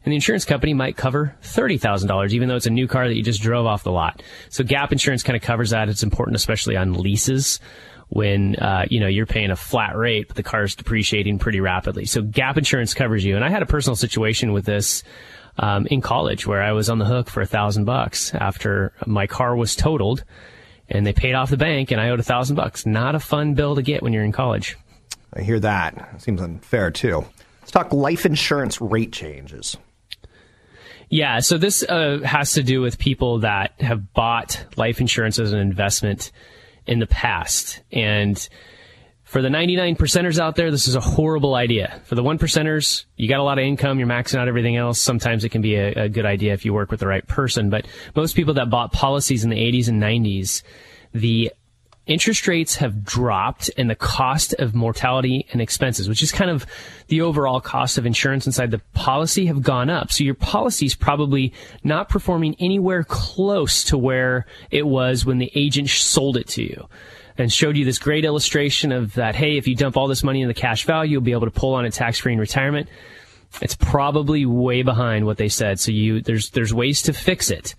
and 0.07 0.13
the 0.13 0.15
insurance 0.15 0.45
company 0.45 0.73
might 0.73 0.95
cover 0.95 1.35
thirty 1.41 1.77
thousand 1.77 2.07
dollars, 2.07 2.33
even 2.33 2.47
though 2.47 2.55
it's 2.55 2.65
a 2.65 2.69
new 2.69 2.87
car 2.87 3.09
that 3.09 3.15
you 3.17 3.21
just 3.21 3.41
drove 3.41 3.65
off 3.65 3.83
the 3.83 3.91
lot. 3.91 4.23
So 4.47 4.63
gap 4.63 4.93
insurance 4.93 5.21
kind 5.21 5.35
of 5.35 5.41
covers 5.41 5.71
that. 5.71 5.89
It's 5.89 6.01
important, 6.01 6.37
especially 6.37 6.77
on 6.77 6.93
leases. 6.93 7.59
When 8.07 8.55
uh, 8.55 8.85
you 8.89 9.01
know 9.01 9.07
you're 9.07 9.25
paying 9.25 9.51
a 9.51 9.57
flat 9.57 9.97
rate, 9.97 10.27
but 10.27 10.37
the 10.37 10.43
car 10.43 10.63
is 10.63 10.75
depreciating 10.75 11.39
pretty 11.39 11.59
rapidly. 11.59 12.05
So 12.05 12.21
gap 12.21 12.57
insurance 12.57 12.93
covers 12.93 13.25
you. 13.25 13.35
And 13.35 13.43
I 13.43 13.49
had 13.49 13.63
a 13.63 13.65
personal 13.65 13.97
situation 13.97 14.53
with 14.53 14.63
this 14.63 15.03
um, 15.57 15.87
in 15.87 15.99
college 15.99 16.47
where 16.47 16.61
I 16.61 16.71
was 16.71 16.89
on 16.89 16.99
the 16.99 17.05
hook 17.05 17.29
for 17.29 17.41
a 17.41 17.45
thousand 17.45 17.83
bucks 17.83 18.33
after 18.33 18.93
my 19.05 19.27
car 19.27 19.57
was 19.57 19.75
totaled 19.75 20.23
and 20.87 21.05
they 21.05 21.11
paid 21.11 21.33
off 21.33 21.49
the 21.49 21.57
bank 21.57 21.91
and 21.91 21.99
I 21.99 22.11
owed 22.11 22.21
a 22.21 22.23
thousand 22.23 22.55
bucks. 22.55 22.85
Not 22.85 23.15
a 23.15 23.19
fun 23.19 23.55
bill 23.55 23.75
to 23.75 23.81
get 23.81 24.01
when 24.01 24.13
you're 24.13 24.23
in 24.23 24.31
college. 24.31 24.77
I 25.33 25.41
hear 25.41 25.59
that. 25.59 26.21
Seems 26.21 26.41
unfair, 26.41 26.91
too. 26.91 27.25
Let's 27.59 27.71
talk 27.71 27.91
life 27.91 28.25
insurance 28.25 28.79
rate 28.79 29.11
changes. 29.11 29.75
Yeah, 31.09 31.39
so 31.39 31.57
this 31.57 31.83
uh, 31.83 32.19
has 32.23 32.53
to 32.53 32.63
do 32.63 32.81
with 32.81 32.99
people 32.99 33.39
that 33.39 33.79
have 33.79 34.13
bought 34.13 34.65
life 34.75 34.99
insurance 34.99 35.39
as 35.39 35.53
an 35.53 35.59
investment 35.59 36.31
in 36.85 36.99
the 36.99 37.07
past. 37.07 37.81
And 37.91 38.47
for 39.23 39.41
the 39.41 39.49
99 39.49 39.95
percenters 39.95 40.39
out 40.39 40.55
there, 40.55 40.71
this 40.71 40.87
is 40.87 40.95
a 40.95 41.01
horrible 41.01 41.55
idea. 41.55 42.01
For 42.05 42.15
the 42.15 42.23
one 42.23 42.37
percenters, 42.37 43.05
you 43.15 43.29
got 43.29 43.39
a 43.39 43.43
lot 43.43 43.57
of 43.57 43.63
income, 43.63 43.99
you're 43.99 44.07
maxing 44.07 44.39
out 44.39 44.47
everything 44.47 44.75
else. 44.75 44.99
Sometimes 44.99 45.43
it 45.43 45.49
can 45.49 45.61
be 45.61 45.75
a, 45.75 46.03
a 46.03 46.09
good 46.09 46.25
idea 46.25 46.53
if 46.53 46.65
you 46.65 46.73
work 46.73 46.91
with 46.91 46.99
the 46.99 47.07
right 47.07 47.25
person. 47.25 47.69
But 47.69 47.87
most 48.15 48.35
people 48.35 48.53
that 48.55 48.69
bought 48.69 48.91
policies 48.91 49.43
in 49.43 49.49
the 49.49 49.57
80s 49.57 49.87
and 49.87 50.01
90s, 50.01 50.61
the 51.13 51.51
interest 52.07 52.47
rates 52.47 52.75
have 52.75 53.03
dropped 53.03 53.69
and 53.77 53.89
the 53.89 53.95
cost 53.95 54.53
of 54.55 54.73
mortality 54.73 55.45
and 55.51 55.61
expenses, 55.61 56.09
which 56.09 56.23
is 56.23 56.31
kind 56.31 56.49
of 56.49 56.65
the 57.07 57.21
overall 57.21 57.61
cost 57.61 57.97
of 57.97 58.05
insurance 58.05 58.45
inside 58.45 58.71
the 58.71 58.81
policy 58.93 59.45
have 59.45 59.61
gone 59.61 59.89
up. 59.89 60.11
So 60.11 60.23
your 60.23 60.33
policy 60.33 60.85
is 60.85 60.95
probably 60.95 61.53
not 61.83 62.09
performing 62.09 62.55
anywhere 62.59 63.03
close 63.03 63.83
to 63.85 63.97
where 63.97 64.45
it 64.71 64.87
was 64.87 65.25
when 65.25 65.37
the 65.37 65.51
agent 65.53 65.89
sold 65.89 66.37
it 66.37 66.47
to 66.49 66.63
you 66.63 66.87
and 67.37 67.53
showed 67.53 67.77
you 67.77 67.85
this 67.85 67.99
great 67.99 68.25
illustration 68.25 68.91
of 68.91 69.13
that, 69.13 69.35
hey, 69.35 69.57
if 69.57 69.67
you 69.67 69.75
dump 69.75 69.95
all 69.95 70.07
this 70.07 70.23
money 70.23 70.41
in 70.41 70.47
the 70.47 70.53
cash 70.53 70.85
value, 70.85 71.13
you'll 71.13 71.21
be 71.21 71.33
able 71.33 71.45
to 71.45 71.51
pull 71.51 71.75
on 71.75 71.85
it 71.85 71.93
tax 71.93 72.19
free 72.19 72.33
in 72.33 72.39
retirement. 72.39 72.89
It's 73.61 73.75
probably 73.75 74.45
way 74.45 74.81
behind 74.81 75.25
what 75.25 75.37
they 75.37 75.49
said. 75.49 75.79
So 75.79 75.91
you, 75.91 76.21
there's, 76.21 76.49
there's 76.51 76.73
ways 76.73 77.03
to 77.03 77.13
fix 77.13 77.51
it. 77.51 77.75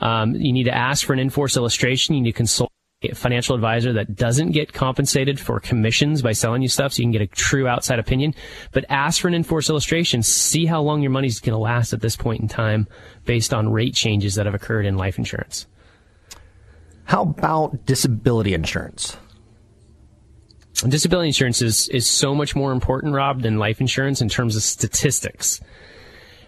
Um, 0.00 0.34
you 0.34 0.52
need 0.52 0.64
to 0.64 0.74
ask 0.74 1.06
for 1.06 1.12
an 1.12 1.18
in-force 1.18 1.56
illustration. 1.56 2.14
You 2.14 2.20
need 2.20 2.32
to 2.32 2.36
consult 2.36 2.70
a 2.70 2.81
financial 3.14 3.54
advisor 3.54 3.92
that 3.94 4.14
doesn't 4.14 4.52
get 4.52 4.72
compensated 4.72 5.38
for 5.38 5.60
commissions 5.60 6.22
by 6.22 6.32
selling 6.32 6.62
you 6.62 6.68
stuff 6.68 6.92
so 6.92 7.00
you 7.00 7.04
can 7.04 7.12
get 7.12 7.22
a 7.22 7.26
true 7.26 7.68
outside 7.68 7.98
opinion. 7.98 8.34
But 8.72 8.84
ask 8.88 9.20
for 9.20 9.28
an 9.28 9.34
in-force 9.34 9.68
illustration. 9.68 10.22
See 10.22 10.66
how 10.66 10.82
long 10.82 11.02
your 11.02 11.10
money's 11.10 11.40
going 11.40 11.52
to 11.52 11.58
last 11.58 11.92
at 11.92 12.00
this 12.00 12.16
point 12.16 12.40
in 12.40 12.48
time 12.48 12.86
based 13.24 13.52
on 13.52 13.72
rate 13.72 13.94
changes 13.94 14.36
that 14.36 14.46
have 14.46 14.54
occurred 14.54 14.86
in 14.86 14.96
life 14.96 15.18
insurance. 15.18 15.66
How 17.04 17.22
about 17.22 17.84
disability 17.84 18.54
insurance? 18.54 19.16
Disability 20.88 21.28
insurance 21.28 21.62
is, 21.62 21.88
is 21.90 22.08
so 22.08 22.34
much 22.34 22.56
more 22.56 22.72
important, 22.72 23.14
Rob, 23.14 23.42
than 23.42 23.58
life 23.58 23.80
insurance 23.80 24.20
in 24.20 24.28
terms 24.28 24.56
of 24.56 24.62
statistics. 24.62 25.60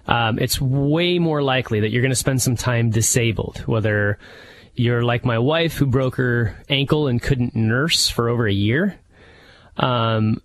Um, 0.06 0.38
it's 0.38 0.61
way 0.61 1.18
more 1.18 1.42
likely 1.42 1.80
that 1.80 1.90
you're 1.90 2.02
going 2.02 2.11
to 2.11 2.16
spend 2.16 2.42
some 2.42 2.56
time 2.56 2.90
disabled, 2.90 3.58
whether 3.66 4.18
you're 4.75 5.02
like 5.02 5.25
my 5.25 5.38
wife 5.38 5.75
who 5.76 5.87
broke 5.87 6.16
her 6.16 6.57
ankle 6.69 7.07
and 7.09 7.21
couldn't 7.23 7.54
nurse 7.54 8.09
for 8.09 8.28
over 8.28 8.47
a 8.47 8.52
year. 8.52 8.99
Um, 9.76 10.40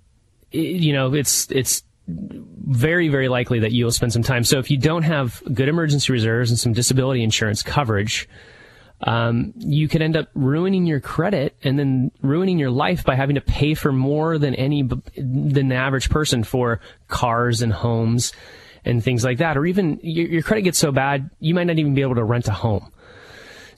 it- 0.52 0.82
you 0.82 0.94
know, 0.94 1.14
it's, 1.14 1.50
it's 1.52 1.84
very, 2.08 3.08
very 3.10 3.28
likely 3.28 3.60
that 3.60 3.72
you'll 3.72 3.92
spend 3.92 4.14
some 4.14 4.24
time. 4.24 4.44
So 4.44 4.58
if 4.60 4.72
you 4.72 4.78
don't 4.78 5.04
have 5.04 5.42
good 5.54 5.70
emergency 5.70 6.12
reserves 6.12 6.50
and 6.50 6.58
some 6.60 6.74
disability 6.74 7.24
insurance 7.24 7.62
coverage, 7.62 8.28
um, 9.02 9.54
you 9.58 9.88
could 9.88 10.02
end 10.02 10.18
up 10.18 10.28
ruining 10.34 10.86
your 10.86 11.00
credit 11.00 11.56
and 11.64 11.78
then 11.80 12.12
ruining 12.22 12.60
your 12.60 12.72
life 12.72 13.06
by 13.06 13.16
having 13.16 13.36
to 13.36 13.42
pay 13.42 13.74
for 13.74 13.92
more 13.94 14.38
than 14.38 14.56
any 14.56 14.84
than 15.16 15.70
the 15.70 15.76
average 15.76 16.10
person 16.10 16.44
for 16.44 16.82
cars 17.08 17.62
and 17.62 17.72
homes 17.72 18.34
and 18.84 19.02
things 19.04 19.24
like 19.24 19.38
that. 19.38 19.56
Or 19.56 19.66
even 19.66 20.00
your, 20.04 20.28
your 20.28 20.42
credit 20.42 20.64
gets 20.64 20.78
so 20.80 20.92
bad 20.92 21.30
you 21.40 21.54
might 21.54 21.66
not 21.66 21.80
even 21.80 21.94
be 21.94 22.02
able 22.02 22.16
to 22.16 22.24
rent 22.24 22.48
a 22.48 22.52
home. 22.54 22.92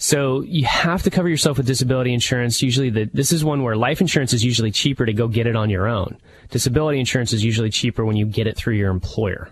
So 0.02 0.42
you 0.42 0.66
have 0.66 1.04
to 1.04 1.12
cover 1.12 1.30
yourself 1.30 1.58
with 1.58 1.68
disability 1.68 2.12
insurance. 2.12 2.64
Usually, 2.64 2.90
the, 2.90 3.06
this 3.14 3.32
is 3.32 3.46
one 3.46 3.62
where 3.62 3.76
life 3.76 4.02
insurance 4.02 4.34
is 4.34 4.44
usually 4.44 4.72
cheaper 4.72 5.06
to 5.06 5.14
go 5.14 5.28
get 5.28 5.46
it 5.46 5.56
on 5.56 5.70
your 5.70 5.88
own. 5.88 6.18
Disability 6.50 7.00
insurance 7.00 7.34
is 7.34 7.44
usually 7.44 7.70
cheaper 7.70 8.04
when 8.04 8.16
you 8.16 8.26
get 8.26 8.48
it 8.48 8.58
through 8.58 8.74
your 8.74 8.90
employer. 8.90 9.52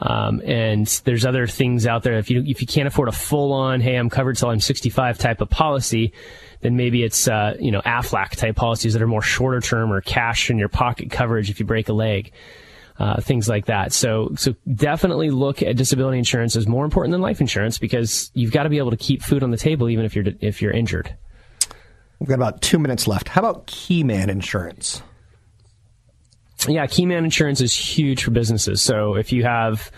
Um, 0.00 0.42
and 0.44 0.86
there's 1.06 1.24
other 1.24 1.46
things 1.46 1.86
out 1.86 2.02
there. 2.02 2.18
If 2.18 2.28
you 2.28 2.44
if 2.46 2.60
you 2.60 2.66
can't 2.66 2.86
afford 2.86 3.08
a 3.08 3.12
full 3.12 3.54
on, 3.54 3.80
hey, 3.80 3.96
I'm 3.96 4.10
covered 4.10 4.36
till 4.36 4.50
I'm 4.50 4.60
65 4.60 5.16
type 5.16 5.40
of 5.40 5.48
policy, 5.48 6.12
then 6.60 6.76
maybe 6.76 7.02
it's 7.02 7.26
uh, 7.26 7.56
you 7.58 7.70
know 7.70 7.80
Aflac 7.86 8.36
type 8.36 8.56
policies 8.56 8.92
that 8.92 9.00
are 9.00 9.06
more 9.06 9.22
shorter 9.22 9.62
term 9.62 9.90
or 9.90 10.02
cash 10.02 10.50
in 10.50 10.58
your 10.58 10.68
pocket 10.68 11.10
coverage 11.10 11.48
if 11.48 11.58
you 11.58 11.64
break 11.64 11.88
a 11.88 11.94
leg, 11.94 12.32
uh, 12.98 13.20
things 13.20 13.48
like 13.48 13.66
that. 13.66 13.92
So 13.92 14.32
so 14.36 14.54
definitely 14.72 15.30
look 15.30 15.62
at 15.62 15.76
disability 15.76 16.18
insurance 16.18 16.56
as 16.56 16.66
more 16.66 16.84
important 16.84 17.12
than 17.12 17.20
life 17.20 17.40
insurance 17.40 17.78
because 17.78 18.30
you've 18.34 18.52
got 18.52 18.64
to 18.64 18.68
be 18.68 18.78
able 18.78 18.90
to 18.90 18.96
keep 18.96 19.22
food 19.22 19.42
on 19.42 19.50
the 19.50 19.56
table 19.56 19.88
even 19.88 20.04
if 20.04 20.14
you're 20.14 20.26
if 20.40 20.62
you're 20.62 20.72
injured. 20.72 21.14
We've 22.18 22.28
got 22.28 22.36
about 22.36 22.62
two 22.62 22.78
minutes 22.78 23.06
left. 23.08 23.28
How 23.28 23.40
about 23.40 23.66
Keyman 23.66 24.28
insurance? 24.28 25.02
yeah, 26.68 26.86
Keyman 26.86 27.24
Insurance 27.24 27.60
is 27.60 27.74
huge 27.74 28.24
for 28.24 28.30
businesses. 28.30 28.80
So 28.80 29.16
if 29.16 29.32
you 29.32 29.44
have 29.44 29.90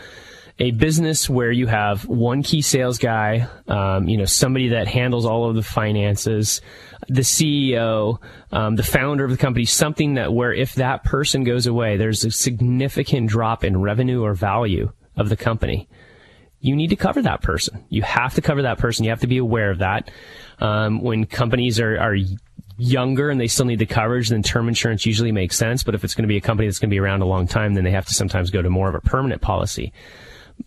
a 0.58 0.70
business 0.70 1.28
where 1.28 1.52
you 1.52 1.66
have 1.66 2.06
one 2.06 2.42
key 2.42 2.62
sales 2.62 2.98
guy, 2.98 3.46
um, 3.68 4.08
you 4.08 4.16
know, 4.16 4.25
somebody 4.25 4.70
that 4.70 4.88
handles 4.88 5.26
all 5.26 5.48
of 5.48 5.54
the 5.54 5.62
finances, 5.62 6.62
the 7.08 7.20
CEO, 7.20 8.18
um, 8.52 8.76
the 8.76 8.82
founder 8.82 9.25
of 9.25 9.30
the 9.30 9.36
company, 9.36 9.66
something 9.66 10.14
that 10.14 10.32
where 10.32 10.54
if 10.54 10.75
that 10.76 11.04
person 11.04 11.44
goes 11.44 11.66
away, 11.66 11.98
there's 11.98 12.25
a 12.25 12.30
significant 12.30 13.28
drop 13.28 13.64
in 13.64 13.80
revenue 13.80 14.22
or 14.22 14.32
value 14.32 14.90
of 15.16 15.28
the 15.28 15.36
company. 15.36 15.88
You 16.60 16.75
need 16.75 16.88
to 16.88 16.96
cover 16.96 17.20
that 17.22 17.42
person. 17.42 17.84
You 17.90 18.00
have 18.02 18.34
to 18.34 18.40
cover 18.40 18.62
that 18.62 18.78
person. 18.78 19.04
You 19.04 19.10
have 19.10 19.20
to 19.20 19.26
be 19.26 19.38
aware 19.38 19.70
of 19.70 19.78
that. 19.78 20.10
Um, 20.58 21.02
when 21.02 21.26
companies 21.26 21.78
are, 21.78 21.98
are 21.98 22.16
younger 22.78 23.28
and 23.28 23.38
they 23.38 23.46
still 23.46 23.66
need 23.66 23.78
the 23.78 23.86
coverage, 23.86 24.30
then 24.30 24.42
term 24.42 24.68
insurance 24.68 25.04
usually 25.04 25.32
makes 25.32 25.56
sense. 25.56 25.82
But 25.82 25.94
if 25.94 26.02
it's 26.02 26.14
going 26.14 26.25
to 26.25 26.28
be 26.28 26.38
a 26.38 26.40
company 26.40 26.66
that's 26.66 26.78
going 26.78 26.88
to 26.88 26.94
be 26.94 26.98
around 26.98 27.20
a 27.20 27.26
long 27.26 27.46
time, 27.46 27.75
then 27.75 27.84
they 27.84 27.90
have 27.90 28.06
to 28.06 28.14
sometimes 28.14 28.50
go 28.50 28.62
to 28.62 28.70
more 28.70 28.88
of 28.88 28.94
a 28.94 29.00
permanent 29.00 29.42
policy. 29.42 29.92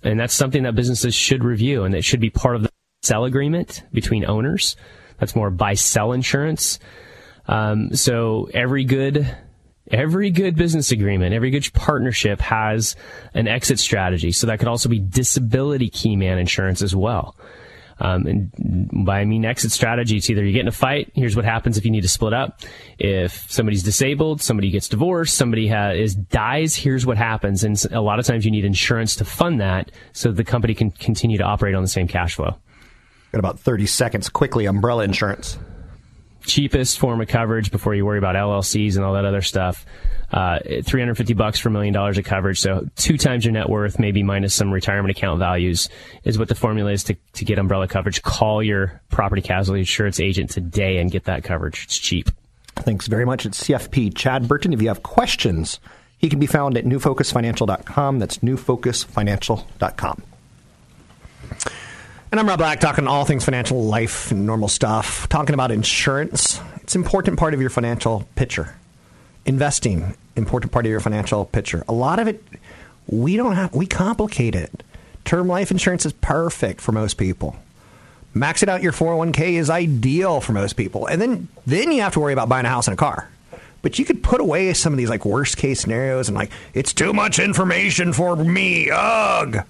And 0.03 0.19
that's 0.19 0.33
something 0.33 0.63
that 0.63 0.75
businesses 0.75 1.13
should 1.13 1.43
review 1.43 1.83
and 1.83 1.93
it 1.93 2.03
should 2.03 2.19
be 2.19 2.29
part 2.29 2.55
of 2.55 2.63
the 2.63 2.69
sell 3.01 3.25
agreement 3.25 3.83
between 3.91 4.25
owners. 4.25 4.75
That's 5.17 5.35
more 5.35 5.49
buy 5.49 5.73
sell 5.73 6.13
insurance. 6.13 6.79
Um, 7.47 7.93
so 7.95 8.49
every 8.53 8.85
good 8.85 9.35
every 9.91 10.29
good 10.29 10.55
business 10.55 10.91
agreement, 10.91 11.33
every 11.33 11.49
good 11.49 11.67
partnership 11.73 12.39
has 12.41 12.95
an 13.33 13.47
exit 13.47 13.79
strategy. 13.79 14.31
So 14.31 14.47
that 14.47 14.59
could 14.59 14.67
also 14.67 14.87
be 14.87 14.99
disability 14.99 15.89
key 15.89 16.15
man 16.15 16.37
insurance 16.37 16.81
as 16.81 16.95
well. 16.95 17.35
Um, 17.99 18.25
and 18.25 19.05
by 19.05 19.19
I 19.19 19.25
mean 19.25 19.45
exit 19.45 19.71
strategy, 19.71 20.17
it's 20.17 20.29
either 20.29 20.43
you 20.43 20.53
get 20.53 20.61
in 20.61 20.67
a 20.67 20.71
fight. 20.71 21.11
Here's 21.13 21.35
what 21.35 21.45
happens 21.45 21.77
if 21.77 21.85
you 21.85 21.91
need 21.91 22.01
to 22.01 22.09
split 22.09 22.33
up. 22.33 22.61
If 22.97 23.51
somebody's 23.51 23.83
disabled, 23.83 24.41
somebody 24.41 24.71
gets 24.71 24.87
divorced, 24.87 25.35
somebody 25.35 25.67
has, 25.67 25.97
is 25.97 26.15
dies. 26.15 26.75
Here's 26.75 27.05
what 27.05 27.17
happens. 27.17 27.63
And 27.63 27.81
a 27.91 28.01
lot 28.01 28.19
of 28.19 28.25
times 28.25 28.45
you 28.45 28.51
need 28.51 28.65
insurance 28.65 29.15
to 29.17 29.25
fund 29.25 29.59
that 29.59 29.91
so 30.13 30.31
the 30.31 30.43
company 30.43 30.73
can 30.73 30.91
continue 30.91 31.37
to 31.37 31.43
operate 31.43 31.75
on 31.75 31.81
the 31.81 31.89
same 31.89 32.07
cash 32.07 32.35
flow. 32.35 32.55
Got 33.31 33.39
about 33.39 33.59
30 33.59 33.85
seconds 33.85 34.29
quickly. 34.29 34.65
Umbrella 34.65 35.03
insurance 35.03 35.57
cheapest 36.45 36.99
form 36.99 37.21
of 37.21 37.27
coverage 37.27 37.71
before 37.71 37.95
you 37.95 38.05
worry 38.05 38.17
about 38.17 38.35
LLCs 38.35 38.95
and 38.95 39.05
all 39.05 39.13
that 39.13 39.25
other 39.25 39.41
stuff. 39.41 39.85
Uh, 40.31 40.59
350 40.83 41.33
bucks 41.33 41.57
for 41.57 41.69
a 41.69 41.71
million 41.71 41.93
dollars 41.93 42.17
of 42.19 42.23
coverage. 42.23 42.59
So 42.59 42.87
two 42.95 43.17
times 43.17 43.45
your 43.45 43.51
net 43.51 43.67
worth, 43.67 43.97
maybe 43.97 44.21
minus 44.21 44.53
some 44.53 44.71
retirement 44.71 45.17
account 45.17 45.39
values 45.39 45.89
is 46.23 46.37
what 46.37 46.49
the 46.49 46.55
formula 46.55 46.91
is 46.91 47.03
to, 47.05 47.15
to 47.33 47.45
get 47.45 47.57
umbrella 47.57 47.87
coverage. 47.87 48.21
Call 48.21 48.61
your 48.61 49.01
property 49.09 49.41
casualty 49.41 49.79
insurance 49.79 50.19
agent 50.19 50.51
today 50.51 50.97
and 50.97 51.09
get 51.09 51.23
that 51.23 51.43
coverage. 51.43 51.83
It's 51.85 51.97
cheap. 51.97 52.29
Thanks 52.75 53.07
very 53.07 53.25
much. 53.25 53.45
It's 53.45 53.63
CFP 53.63 54.15
Chad 54.15 54.47
Burton. 54.47 54.71
If 54.71 54.81
you 54.81 54.87
have 54.89 55.01
questions, 55.01 55.79
he 56.17 56.29
can 56.29 56.39
be 56.39 56.45
found 56.47 56.77
at 56.77 56.85
newfocusfinancial.com. 56.85 58.19
That's 58.19 58.37
newfocusfinancial.com. 58.39 60.23
And 62.31 62.39
I'm 62.39 62.47
Rob 62.47 62.59
Black, 62.59 62.79
talking 62.79 63.07
all 63.07 63.25
things 63.25 63.43
financial, 63.43 63.83
life, 63.85 64.29
and 64.29 64.45
normal 64.45 64.67
stuff. 64.67 65.27
Talking 65.29 65.55
about 65.55 65.71
insurance. 65.71 66.61
It's 66.83 66.93
an 66.93 67.01
important 67.01 67.39
part 67.39 67.55
of 67.55 67.61
your 67.61 67.71
financial 67.71 68.27
picture. 68.35 68.75
Investing, 69.49 70.15
important 70.35 70.71
part 70.71 70.85
of 70.85 70.91
your 70.91 70.99
financial 70.99 71.43
picture. 71.43 71.83
A 71.87 71.91
lot 71.91 72.19
of 72.19 72.27
it, 72.27 72.43
we 73.07 73.35
don't 73.35 73.55
have, 73.55 73.73
we 73.73 73.87
complicate 73.87 74.53
it. 74.53 74.83
Term 75.25 75.47
life 75.47 75.71
insurance 75.71 76.05
is 76.05 76.13
perfect 76.13 76.79
for 76.79 76.91
most 76.91 77.15
people. 77.15 77.55
Maxing 78.35 78.67
out 78.67 78.83
your 78.83 78.91
401k 78.91 79.53
is 79.53 79.71
ideal 79.71 80.39
for 80.39 80.51
most 80.53 80.73
people. 80.73 81.07
And 81.07 81.19
then, 81.19 81.47
then 81.65 81.91
you 81.91 82.03
have 82.03 82.13
to 82.13 82.19
worry 82.19 82.31
about 82.31 82.47
buying 82.47 82.67
a 82.67 82.69
house 82.69 82.87
and 82.87 82.93
a 82.93 82.97
car. 82.97 83.27
But 83.81 83.97
you 83.97 84.05
could 84.05 84.21
put 84.21 84.39
away 84.39 84.71
some 84.75 84.93
of 84.93 84.97
these 84.97 85.09
like 85.09 85.25
worst 85.25 85.57
case 85.57 85.79
scenarios 85.81 86.29
and 86.29 86.37
like, 86.37 86.51
it's 86.75 86.93
too 86.93 87.11
much 87.11 87.39
information 87.39 88.13
for 88.13 88.35
me. 88.35 88.91
Ugh. 88.93 89.65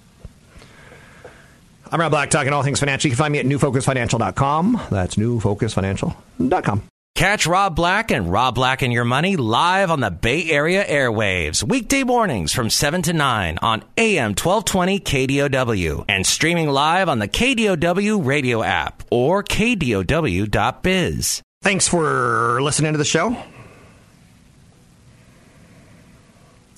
I'm 1.90 2.02
Rob 2.02 2.12
Black, 2.12 2.32
talking 2.32 2.52
all 2.52 2.64
things 2.64 2.82
financial. 2.82 3.08
You 3.08 3.16
can 3.16 3.18
find 3.18 3.32
me 3.32 3.40
at 3.40 3.46
newfocusfinancial.com. 3.46 4.82
That's 4.92 5.16
newfocusfinancial.com. 5.16 6.84
Catch 7.20 7.48
Rob 7.48 7.76
Black 7.76 8.12
and 8.12 8.32
Rob 8.32 8.56
Black 8.56 8.82
and 8.82 8.94
Your 8.94 9.04
Money 9.04 9.36
live 9.36 9.92
on 9.92 10.00
the 10.00 10.10
Bay 10.10 10.50
Area 10.50 10.86
airwaves, 10.86 11.62
weekday 11.62 12.06
mornings 12.06 12.54
from 12.54 12.70
7 12.70 13.02
to 13.02 13.12
9 13.12 13.58
on 13.62 13.84
AM 13.98 14.30
1220 14.30 15.02
KDOW 15.02 16.06
and 16.08 16.26
streaming 16.26 16.70
live 16.70 17.10
on 17.10 17.20
the 17.20 17.28
KDOW 17.28 18.26
radio 18.26 18.64
app 18.64 19.04
or 19.12 19.44
KDOW.biz. 19.44 21.42
Thanks 21.62 21.90
for 21.90 22.62
listening 22.62 22.94
to 22.94 22.98
the 22.98 23.04
show. 23.04 23.36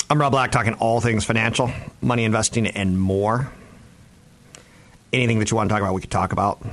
I'm 0.09 0.19
Rob 0.19 0.31
Black, 0.31 0.51
talking 0.51 0.73
all 0.73 1.01
things 1.01 1.23
financial, 1.23 1.71
money 2.01 2.23
investing, 2.23 2.65
and 2.65 2.99
more 2.99 3.51
anything 5.13 5.37
that 5.37 5.51
you 5.51 5.57
want 5.57 5.69
to 5.69 5.73
talk 5.75 5.83
about, 5.83 5.93
we 5.93 6.01
could 6.01 6.09
talk 6.09 6.31
about. 6.31 6.65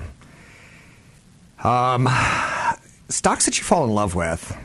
Um, 1.62 2.08
stocks 3.08 3.46
that 3.46 3.58
you 3.58 3.64
fall 3.64 3.84
in 3.84 3.90
love 3.90 4.14
with. 4.14 4.56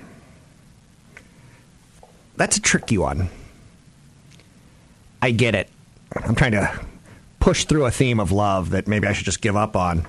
That's 2.36 2.58
a 2.58 2.62
tricky 2.62 2.98
one. 2.98 3.30
I 5.22 5.32
get 5.32 5.56
it. 5.56 5.70
I'm 6.16 6.36
trying 6.36 6.52
to 6.52 6.80
push 7.40 7.66
through 7.66 7.86
a 7.86 7.92
theme 7.92 8.20
of 8.20 8.32
love 8.32 8.72
that 8.72 8.88
maybe 8.88 9.08
I 9.08 9.14
should 9.14 9.26
just 9.26 9.42
give 9.42 9.56
up 9.56 9.76
on. 9.76 10.06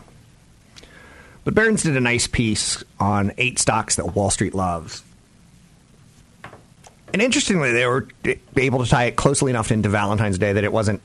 But 1.45 1.55
Barron's 1.55 1.83
did 1.83 1.97
a 1.97 2.01
nice 2.01 2.27
piece 2.27 2.83
on 2.99 3.33
eight 3.39 3.59
stocks 3.59 3.97
that 3.97 4.15
Wall 4.15 4.31
Street 4.31 4.55
loves. 4.55 5.03
And 7.13 7.23
interestingly, 7.23 7.73
they 7.73 7.87
were 7.87 8.09
able 8.57 8.83
to 8.83 8.91
tie 8.91 9.05
it 9.05 9.17
closely 9.17 9.51
enough 9.51 9.71
into 9.71 9.89
Valentine's 9.89 10.39
Day 10.39 10.53
that 10.55 10.65
it 10.65 10.73
wasn't 10.73 11.01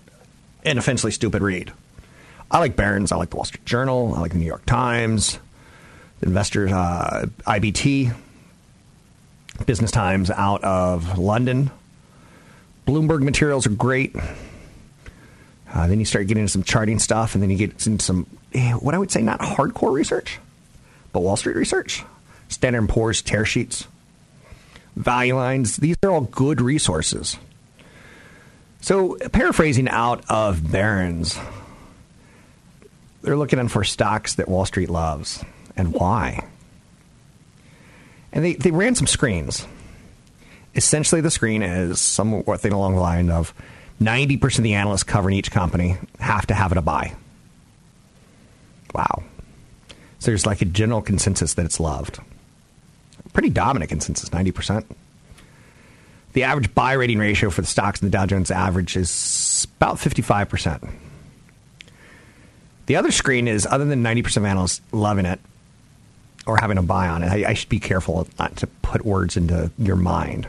an 0.63 0.77
offensively 0.77 1.11
stupid 1.11 1.41
read. 1.41 1.71
I 2.49 2.59
like 2.59 2.75
Barron's. 2.75 3.11
I 3.11 3.17
like 3.17 3.29
the 3.29 3.35
Wall 3.35 3.45
Street 3.45 3.65
Journal. 3.65 4.15
I 4.15 4.21
like 4.21 4.31
the 4.31 4.39
New 4.39 4.45
York 4.45 4.65
Times, 4.65 5.37
Investors, 6.21 6.71
uh, 6.71 7.27
IBT, 7.47 8.13
Business 9.65 9.91
Times 9.91 10.29
out 10.29 10.63
of 10.63 11.17
London. 11.17 11.71
Bloomberg 12.85 13.21
materials 13.21 13.65
are 13.67 13.71
great. 13.71 14.15
Uh, 15.73 15.87
then 15.87 15.99
you 15.99 16.05
start 16.05 16.27
getting 16.27 16.41
into 16.41 16.51
some 16.51 16.63
charting 16.63 16.99
stuff, 16.99 17.35
and 17.35 17.43
then 17.43 17.49
you 17.49 17.57
get 17.57 17.85
into 17.85 18.03
some, 18.03 18.25
eh, 18.53 18.73
what 18.73 18.95
I 18.95 18.97
would 18.97 19.11
say, 19.11 19.21
not 19.21 19.39
hardcore 19.39 19.93
research, 19.93 20.39
but 21.13 21.21
Wall 21.21 21.37
Street 21.37 21.55
research. 21.55 22.03
Standard 22.47 22.87
& 22.87 22.89
Poor's 22.89 23.21
tear 23.21 23.45
sheets, 23.45 23.87
value 24.95 25.35
lines. 25.35 25.77
These 25.77 25.95
are 26.03 26.09
all 26.09 26.21
good 26.21 26.61
resources. 26.61 27.37
So, 28.81 29.17
paraphrasing 29.31 29.87
out 29.87 30.23
of 30.29 30.71
Barron's, 30.71 31.37
they're 33.21 33.37
looking 33.37 33.67
for 33.67 33.83
stocks 33.83 34.35
that 34.35 34.47
Wall 34.47 34.65
Street 34.65 34.89
loves 34.89 35.43
and 35.75 35.93
why. 35.93 36.45
And 38.31 38.43
they, 38.43 38.53
they 38.53 38.71
ran 38.71 38.95
some 38.95 39.07
screens. 39.07 39.65
Essentially, 40.75 41.21
the 41.21 41.31
screen 41.31 41.63
is 41.63 41.99
something 41.99 42.71
along 42.71 42.95
the 42.95 43.01
line 43.01 43.29
of 43.31 43.53
90% 44.01 44.57
of 44.57 44.63
the 44.63 44.75
analysts 44.75 45.03
covering 45.03 45.35
each 45.35 45.51
company 45.51 45.97
have 46.19 46.45
to 46.47 46.53
have 46.53 46.71
it 46.71 46.77
a 46.77 46.81
buy. 46.81 47.13
Wow. 48.93 49.23
So 50.19 50.31
there's 50.31 50.45
like 50.45 50.61
a 50.61 50.65
general 50.65 51.01
consensus 51.01 51.55
that 51.55 51.65
it's 51.65 51.79
loved. 51.79 52.19
Pretty 53.33 53.49
dominant 53.49 53.89
consensus, 53.89 54.29
90%. 54.29 54.85
The 56.33 56.43
average 56.43 56.73
buy 56.75 56.93
rating 56.93 57.17
ratio 57.17 57.49
for 57.49 57.61
the 57.61 57.67
stocks 57.67 58.01
in 58.01 58.07
the 58.07 58.11
Dow 58.11 58.25
Jones 58.25 58.51
average 58.51 58.95
is 58.95 59.67
about 59.77 59.97
55%. 59.97 60.91
The 62.85 62.95
other 62.95 63.11
screen 63.11 63.47
is, 63.47 63.65
other 63.65 63.85
than 63.85 64.03
90% 64.03 64.37
of 64.37 64.45
analysts 64.45 64.81
loving 64.91 65.25
it 65.25 65.39
or 66.49 66.57
having 66.57 66.77
a 66.77 66.83
buy 66.83 67.07
on 67.07 67.23
it, 67.23 67.27
I, 67.27 67.49
I 67.49 67.53
should 67.53 67.69
be 67.69 67.79
careful 67.79 68.27
not 68.39 68.55
to 68.57 68.67
put 68.67 69.05
words 69.05 69.37
into 69.37 69.71
your 69.77 69.95
mind. 69.95 70.47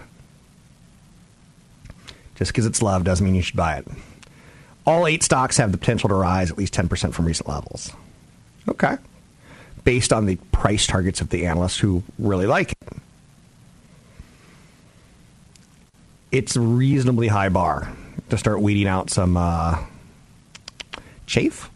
Just 2.36 2.52
because 2.52 2.64
it's 2.64 2.80
love 2.80 3.04
doesn't 3.04 3.24
mean 3.24 3.34
you 3.34 3.42
should 3.42 3.56
buy 3.56 3.76
it. 3.76 3.86
All 4.86 5.06
eight 5.06 5.22
stocks 5.22 5.58
have 5.58 5.72
the 5.72 5.78
potential 5.78 6.08
to 6.08 6.14
rise 6.14 6.50
at 6.50 6.56
least 6.56 6.72
10% 6.72 7.12
from 7.12 7.26
recent 7.26 7.48
levels. 7.48 7.92
Okay. 8.66 8.96
Based 9.84 10.10
on 10.10 10.24
the 10.24 10.36
price 10.52 10.86
targets 10.86 11.20
of 11.20 11.28
the 11.28 11.46
analysts 11.46 11.78
who 11.78 12.02
really 12.18 12.46
like 12.46 12.72
it. 12.72 12.78
It's 16.32 16.56
a 16.56 16.60
reasonably 16.60 17.28
high 17.28 17.50
bar 17.50 17.92
to 18.30 18.38
start 18.38 18.62
weeding 18.62 18.86
out 18.86 19.10
some 19.10 19.36
uh, 19.36 19.84
chafe 21.26 21.68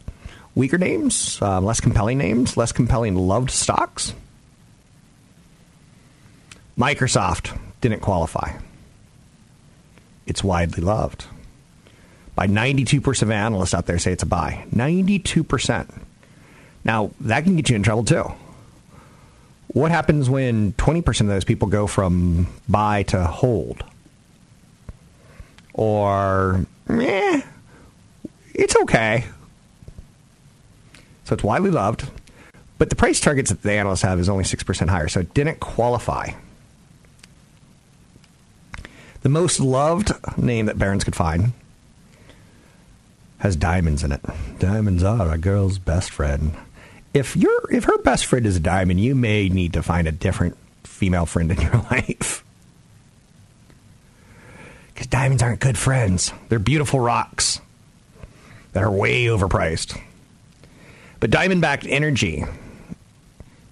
weaker 0.54 0.78
names, 0.78 1.38
uh, 1.42 1.60
less 1.60 1.80
compelling 1.80 2.18
names, 2.18 2.56
less 2.56 2.72
compelling 2.72 3.14
loved 3.14 3.50
stocks. 3.50 4.14
Microsoft 6.78 7.56
didn't 7.80 8.00
qualify. 8.00 8.52
It's 10.26 10.42
widely 10.42 10.82
loved. 10.82 11.26
By 12.34 12.46
92% 12.46 13.22
of 13.22 13.30
analysts 13.30 13.74
out 13.74 13.86
there 13.86 13.98
say 13.98 14.12
it's 14.12 14.22
a 14.22 14.26
buy. 14.26 14.66
92%. 14.74 15.88
Now, 16.84 17.10
that 17.20 17.44
can 17.44 17.56
get 17.56 17.70
you 17.70 17.76
in 17.76 17.82
trouble 17.82 18.04
too. 18.04 18.32
What 19.68 19.90
happens 19.90 20.28
when 20.28 20.72
20% 20.74 21.20
of 21.22 21.26
those 21.28 21.44
people 21.44 21.68
go 21.68 21.86
from 21.86 22.46
buy 22.68 23.04
to 23.04 23.24
hold? 23.24 23.84
Or, 25.72 26.64
eh, 26.88 27.42
it's 28.54 28.76
okay. 28.76 29.24
So 31.24 31.34
it's 31.34 31.44
widely 31.44 31.70
loved, 31.70 32.08
but 32.78 32.90
the 32.90 32.96
price 32.96 33.20
targets 33.20 33.50
that 33.50 33.62
the 33.62 33.72
analysts 33.72 34.02
have 34.02 34.20
is 34.20 34.28
only 34.28 34.44
6% 34.44 34.88
higher, 34.88 35.08
so 35.08 35.20
it 35.20 35.34
didn't 35.34 35.60
qualify. 35.60 36.30
The 39.22 39.28
most 39.30 39.58
loved 39.58 40.12
name 40.36 40.66
that 40.66 40.78
Barron's 40.78 41.02
could 41.02 41.16
find 41.16 41.52
has 43.38 43.56
diamonds 43.56 44.04
in 44.04 44.12
it. 44.12 44.20
Diamonds 44.58 45.02
are 45.02 45.30
a 45.30 45.38
girl's 45.38 45.78
best 45.78 46.10
friend. 46.10 46.54
If 47.14 47.36
you 47.36 47.60
if 47.70 47.84
her 47.84 47.98
best 47.98 48.26
friend 48.26 48.44
is 48.44 48.56
a 48.56 48.60
diamond, 48.60 49.00
you 49.00 49.14
may 49.14 49.48
need 49.48 49.72
to 49.74 49.82
find 49.82 50.08
a 50.08 50.12
different 50.12 50.56
female 50.82 51.26
friend 51.26 51.50
in 51.50 51.60
your 51.60 51.72
life. 51.90 52.44
Because 54.92 55.06
diamonds 55.06 55.42
aren't 55.42 55.60
good 55.60 55.78
friends. 55.78 56.32
They're 56.48 56.58
beautiful 56.58 57.00
rocks 57.00 57.60
that 58.72 58.82
are 58.82 58.90
way 58.90 59.24
overpriced. 59.24 59.98
But 61.20 61.30
Diamondback 61.30 61.86
Energy 61.88 62.44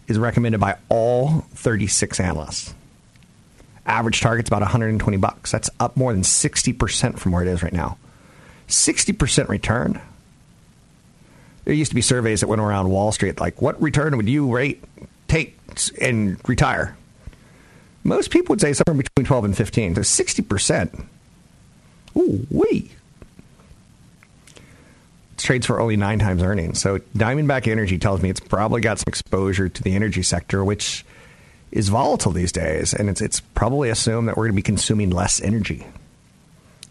is 0.09 0.19
recommended 0.19 0.61
by 0.61 0.77
all 0.89 1.41
36 1.55 2.21
analysts. 2.21 2.75
Average 3.85 4.21
target's 4.21 4.49
about 4.49 4.61
120 4.63 5.17
bucks. 5.17 5.51
That's 5.51 5.71
up 5.81 5.97
more 5.97 6.13
than 6.13 6.23
60% 6.23 7.19
from 7.19 7.33
where 7.33 7.43
it 7.43 7.49
is 7.49 7.63
right 7.63 7.73
now. 7.73 7.99
60% 8.69 9.49
return. 9.49 10.01
There 11.65 11.75
used 11.75 11.91
to 11.91 11.95
be 11.95 12.03
surveys 12.03 12.41
that 12.41 12.49
went 12.49 12.61
around 12.61 12.91
Wall 12.91 13.13
Street 13.13 13.41
like, 13.41 13.61
what 13.63 13.81
return 13.81 14.17
would 14.17 14.29
you 14.29 14.53
rate, 14.53 14.83
take, 15.29 15.59
and 16.01 16.37
retire? 16.49 16.97
Most 18.05 18.31
people 18.31 18.53
would 18.53 18.61
say 18.61 18.73
somewhere 18.73 19.03
between 19.03 19.27
12 19.27 19.45
and 19.45 19.57
15. 19.57 19.95
So 19.97 20.01
60%. 20.01 21.07
Ooh, 22.17 22.47
wee. 22.51 22.91
Trades 25.43 25.67
for 25.67 25.81
only 25.81 25.97
nine 25.97 26.19
times 26.19 26.43
earnings. 26.43 26.81
So 26.81 26.99
Diamondback 27.17 27.69
Energy 27.69 27.99
tells 27.99 28.23
me 28.23 28.31
it's 28.31 28.41
probably 28.41 28.81
got 28.81 28.99
some 28.99 29.05
exposure 29.09 29.69
to 29.69 29.83
the 29.83 29.95
energy 29.95 30.23
sector, 30.23 30.65
which 30.65 31.05
is 31.71 31.89
volatile 31.89 32.33
these 32.33 32.53
days. 32.53 32.95
And 32.95 33.09
it's, 33.09 33.21
it's 33.21 33.41
probably 33.41 33.91
assumed 33.91 34.29
that 34.29 34.37
we're 34.37 34.45
going 34.45 34.53
to 34.53 34.57
be 34.57 34.63
consuming 34.63 35.11
less 35.11 35.41
energy 35.41 35.87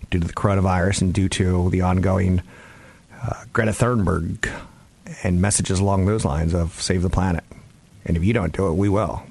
due 0.10 0.20
to 0.20 0.28
the 0.28 0.34
coronavirus 0.34 1.02
and 1.04 1.14
due 1.14 1.30
to 1.30 1.70
the 1.70 1.82
ongoing 1.82 2.42
uh, 3.22 3.44
Greta 3.54 3.72
Thunberg 3.72 4.50
and 5.24 5.42
messages 5.42 5.80
along 5.80 6.06
those 6.06 6.26
lines 6.26 6.54
of 6.54 6.74
save 6.82 7.02
the 7.02 7.10
planet. 7.10 7.44
And 8.06 8.18
if 8.18 8.24
you 8.24 8.34
don't 8.34 8.56
do 8.56 8.68
it, 8.68 8.74
we 8.74 8.90
will. 8.90 9.24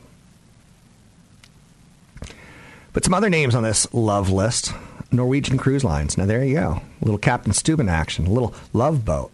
But 2.92 3.04
some 3.04 3.14
other 3.14 3.30
names 3.30 3.54
on 3.54 3.62
this 3.62 3.92
love 3.92 4.30
list 4.30 4.72
Norwegian 5.12 5.58
Cruise 5.58 5.84
Lines. 5.84 6.16
Now, 6.16 6.26
there 6.26 6.44
you 6.44 6.54
go. 6.54 6.82
A 7.00 7.04
little 7.04 7.18
Captain 7.18 7.52
Stubing 7.52 7.90
action, 7.90 8.26
a 8.26 8.30
little 8.30 8.54
love 8.72 9.04
boat. 9.04 9.32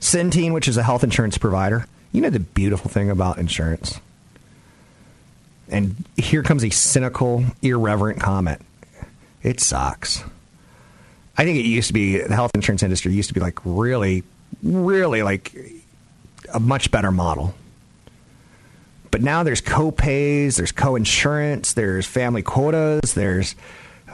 Centene, 0.00 0.52
which 0.52 0.68
is 0.68 0.76
a 0.76 0.82
health 0.82 1.04
insurance 1.04 1.36
provider. 1.38 1.86
You 2.12 2.22
know 2.22 2.30
the 2.30 2.40
beautiful 2.40 2.90
thing 2.90 3.10
about 3.10 3.38
insurance? 3.38 4.00
And 5.68 6.04
here 6.16 6.42
comes 6.42 6.64
a 6.64 6.70
cynical, 6.70 7.44
irreverent 7.62 8.20
comment. 8.20 8.60
It 9.42 9.60
sucks. 9.60 10.24
I 11.36 11.44
think 11.44 11.58
it 11.58 11.64
used 11.64 11.86
to 11.88 11.94
be 11.94 12.18
the 12.18 12.34
health 12.34 12.50
insurance 12.54 12.82
industry 12.82 13.12
used 13.12 13.28
to 13.28 13.34
be 13.34 13.40
like 13.40 13.58
really, 13.64 14.24
really 14.62 15.22
like 15.22 15.54
a 16.52 16.60
much 16.60 16.90
better 16.90 17.10
model. 17.10 17.54
But 19.10 19.22
now 19.22 19.42
there's 19.42 19.60
co-pays, 19.60 20.56
there's 20.56 20.72
co-insurance, 20.72 21.72
there's 21.72 22.06
family 22.06 22.42
quotas, 22.42 23.14
there's 23.14 23.54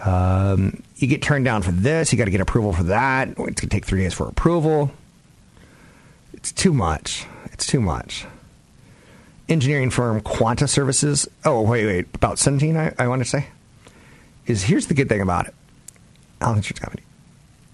um, 0.04 0.82
you 0.96 1.08
get 1.08 1.22
turned 1.22 1.44
down 1.44 1.62
for 1.62 1.72
this, 1.72 2.12
you 2.12 2.18
got 2.18 2.26
to 2.26 2.30
get 2.30 2.40
approval 2.40 2.72
for 2.72 2.84
that. 2.84 3.28
It's 3.28 3.36
going 3.36 3.54
to 3.54 3.66
take 3.66 3.84
three 3.84 4.02
days 4.02 4.14
for 4.14 4.28
approval. 4.28 4.90
It's 6.32 6.52
too 6.52 6.72
much. 6.72 7.26
It's 7.52 7.66
too 7.66 7.80
much. 7.80 8.26
Engineering 9.48 9.90
firm 9.90 10.20
Quanta 10.20 10.68
Services. 10.68 11.28
Oh, 11.44 11.62
wait, 11.62 11.86
wait. 11.86 12.06
About 12.14 12.36
Centene, 12.36 12.76
I, 12.76 12.94
I 13.02 13.08
want 13.08 13.22
to 13.22 13.28
say. 13.28 13.46
Is 14.46 14.62
here's 14.62 14.86
the 14.86 14.94
good 14.94 15.08
thing 15.08 15.20
about 15.20 15.48
it. 15.48 15.54
Health 16.40 16.56
insurance 16.56 16.80
company. 16.80 17.02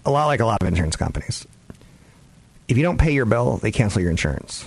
A 0.05 0.11
lot 0.11 0.27
like 0.27 0.41
a 0.41 0.47
lot 0.47 0.63
of 0.63 0.69
insurance 0.69 0.97
companies. 0.97 1.47
If 2.69 2.77
you 2.77 2.83
don't 2.83 2.99
pay 2.99 3.13
your 3.13 3.27
bill, 3.27 3.59
they 3.59 3.73
cancel 3.73 4.01
your 4.01 4.11
insurance. 4.11 4.65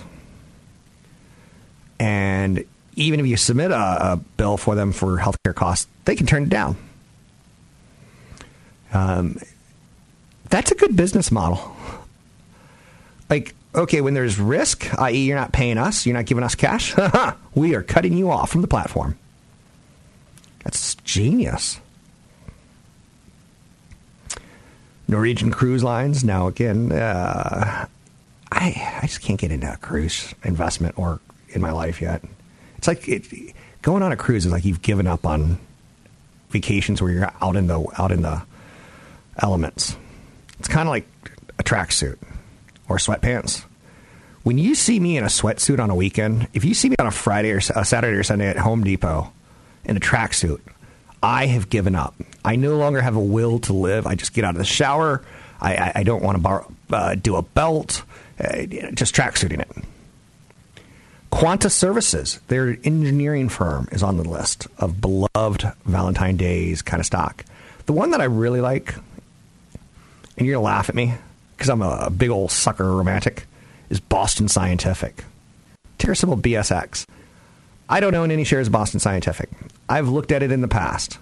And 1.98 2.64
even 2.94 3.20
if 3.20 3.26
you 3.26 3.36
submit 3.36 3.70
a, 3.70 4.12
a 4.12 4.16
bill 4.36 4.56
for 4.56 4.74
them 4.74 4.92
for 4.92 5.18
healthcare 5.18 5.54
costs, 5.54 5.88
they 6.04 6.14
can 6.14 6.26
turn 6.26 6.44
it 6.44 6.48
down. 6.48 6.76
Um, 8.96 9.38
that's 10.48 10.70
a 10.70 10.74
good 10.74 10.96
business 10.96 11.30
model. 11.30 11.76
Like, 13.28 13.54
okay, 13.74 14.00
when 14.00 14.14
there's 14.14 14.38
risk, 14.38 14.88
i.e., 14.98 15.26
you're 15.26 15.36
not 15.36 15.52
paying 15.52 15.76
us, 15.76 16.06
you're 16.06 16.16
not 16.16 16.26
giving 16.26 16.44
us 16.44 16.54
cash, 16.54 16.94
we 17.54 17.74
are 17.74 17.82
cutting 17.82 18.16
you 18.16 18.30
off 18.30 18.50
from 18.50 18.62
the 18.62 18.68
platform. 18.68 19.18
That's 20.64 20.94
genius. 20.96 21.78
Norwegian 25.08 25.50
Cruise 25.50 25.84
Lines. 25.84 26.24
Now, 26.24 26.48
again, 26.48 26.90
uh, 26.90 27.86
I 28.50 28.98
I 29.02 29.06
just 29.06 29.20
can't 29.20 29.38
get 29.38 29.52
into 29.52 29.72
a 29.72 29.76
cruise 29.76 30.34
investment 30.42 30.98
or 30.98 31.20
in 31.50 31.60
my 31.60 31.70
life 31.70 32.02
yet. 32.02 32.24
It's 32.78 32.88
like 32.88 33.08
it, 33.08 33.54
going 33.82 34.02
on 34.02 34.10
a 34.10 34.16
cruise 34.16 34.46
is 34.46 34.52
like 34.52 34.64
you've 34.64 34.82
given 34.82 35.06
up 35.06 35.24
on 35.24 35.58
vacations 36.50 37.00
where 37.00 37.12
you're 37.12 37.32
out 37.40 37.54
in 37.54 37.68
the 37.68 37.86
out 37.98 38.10
in 38.10 38.22
the 38.22 38.42
elements. 39.38 39.96
It's 40.58 40.68
kind 40.68 40.88
of 40.88 40.90
like 40.90 41.06
a 41.58 41.62
tracksuit 41.62 42.18
or 42.88 42.96
sweatpants. 42.96 43.64
When 44.42 44.58
you 44.58 44.74
see 44.74 45.00
me 45.00 45.16
in 45.16 45.24
a 45.24 45.28
sweatsuit 45.28 45.80
on 45.80 45.90
a 45.90 45.94
weekend, 45.94 46.48
if 46.54 46.64
you 46.64 46.72
see 46.72 46.88
me 46.88 46.96
on 46.98 47.06
a 47.06 47.10
Friday 47.10 47.50
or 47.50 47.58
a 47.58 47.84
Saturday 47.84 48.16
or 48.16 48.22
Sunday 48.22 48.48
at 48.48 48.56
Home 48.58 48.84
Depot 48.84 49.32
in 49.84 49.96
a 49.96 50.00
tracksuit, 50.00 50.60
I 51.22 51.46
have 51.46 51.68
given 51.68 51.96
up. 51.96 52.14
I 52.44 52.56
no 52.56 52.76
longer 52.76 53.00
have 53.00 53.16
a 53.16 53.20
will 53.20 53.58
to 53.60 53.72
live. 53.72 54.06
I 54.06 54.14
just 54.14 54.32
get 54.34 54.44
out 54.44 54.54
of 54.54 54.58
the 54.58 54.64
shower. 54.64 55.22
I, 55.60 55.74
I, 55.74 55.92
I 55.96 56.02
don't 56.04 56.22
want 56.22 56.36
to 56.36 56.42
bar, 56.42 56.66
uh, 56.92 57.14
do 57.16 57.36
a 57.36 57.42
belt. 57.42 58.02
Uh, 58.38 58.66
just 58.94 59.14
tracksuiting 59.14 59.60
it. 59.60 59.70
Quanta 61.30 61.68
Services, 61.68 62.40
their 62.48 62.78
engineering 62.84 63.48
firm, 63.48 63.88
is 63.92 64.02
on 64.02 64.16
the 64.16 64.24
list 64.28 64.68
of 64.78 65.00
beloved 65.00 65.64
Valentine 65.84 66.36
Days 66.36 66.82
kind 66.82 67.00
of 67.00 67.06
stock. 67.06 67.44
The 67.86 67.92
one 67.92 68.10
that 68.12 68.20
I 68.20 68.24
really 68.24 68.60
like, 68.60 68.94
and 70.36 70.46
you're 70.46 70.56
to 70.56 70.60
laugh 70.60 70.88
at 70.88 70.94
me 70.94 71.14
because 71.56 71.68
I'm 71.68 71.82
a, 71.82 72.10
big 72.10 72.30
old 72.30 72.50
sucker 72.50 72.84
romantic, 72.84 73.46
is 73.88 74.00
Boston 74.00 74.48
Scientific. 74.48 75.24
Ticker 75.98 76.14
symbol 76.14 76.36
BSX. 76.36 77.06
I 77.88 78.00
don't 78.00 78.14
own 78.14 78.30
any 78.30 78.44
shares 78.44 78.66
of 78.66 78.72
Boston 78.72 79.00
Scientific. 79.00 79.48
I've 79.88 80.08
looked 80.08 80.32
at 80.32 80.42
it 80.42 80.52
in 80.52 80.60
the 80.60 80.68
past. 80.68 81.18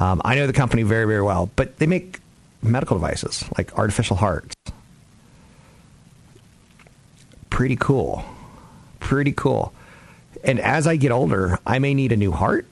Um, 0.00 0.20
I 0.24 0.34
know 0.34 0.46
the 0.46 0.52
company 0.52 0.82
very, 0.82 1.06
very 1.06 1.22
well, 1.22 1.50
but 1.54 1.78
they 1.78 1.86
make 1.86 2.18
medical 2.62 2.96
devices 2.96 3.44
like 3.56 3.76
artificial 3.78 4.16
hearts. 4.16 4.54
Pretty 7.50 7.76
cool. 7.76 8.24
Pretty 8.98 9.32
cool. 9.32 9.72
And 10.42 10.58
as 10.58 10.86
I 10.86 10.96
get 10.96 11.12
older, 11.12 11.58
I 11.64 11.78
may 11.78 11.94
need 11.94 12.10
a 12.10 12.16
new 12.16 12.32
heart. 12.32 12.66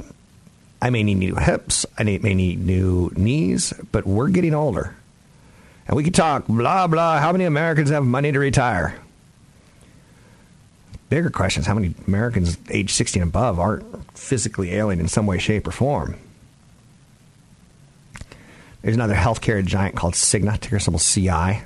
I 0.81 0.91
may 0.91 1.05
need 1.05 1.19
new 1.19 1.37
hips. 1.37 1.87
I 1.97 2.03
may 2.03 2.19
need 2.19 2.59
new 2.59 3.13
knees, 3.15 3.73
but 3.93 4.05
we're 4.05 4.29
getting 4.29 4.55
older. 4.55 4.97
And 5.87 5.97
we 5.97 6.05
can 6.05 6.13
talk 6.13 6.47
blah, 6.47 6.87
blah. 6.87 7.19
How 7.19 7.33
many 7.33 7.45
Americans 7.45 7.91
have 7.91 8.05
money 8.05 8.33
to 8.33 8.39
retire? 8.39 8.99
Bigger 11.09 11.31
question 11.31 11.61
is 11.61 11.67
how 11.67 11.75
many 11.75 11.95
Americans 12.07 12.57
age 12.71 12.93
60 12.93 13.21
and 13.21 13.29
above 13.29 13.61
aren't 13.61 13.85
physically 14.17 14.73
alien 14.73 14.99
in 14.99 15.09
some 15.09 15.27
way, 15.27 15.39
shape, 15.39 15.67
or 15.67 15.71
form? 15.73 16.17
There's 18.81 18.95
another 18.97 19.15
healthcare 19.15 19.65
giant 19.65 19.95
called 19.95 20.15
Cigna, 20.15 20.59
ticker 20.59 20.79
symbol 20.79 20.99
CI. 20.99 21.63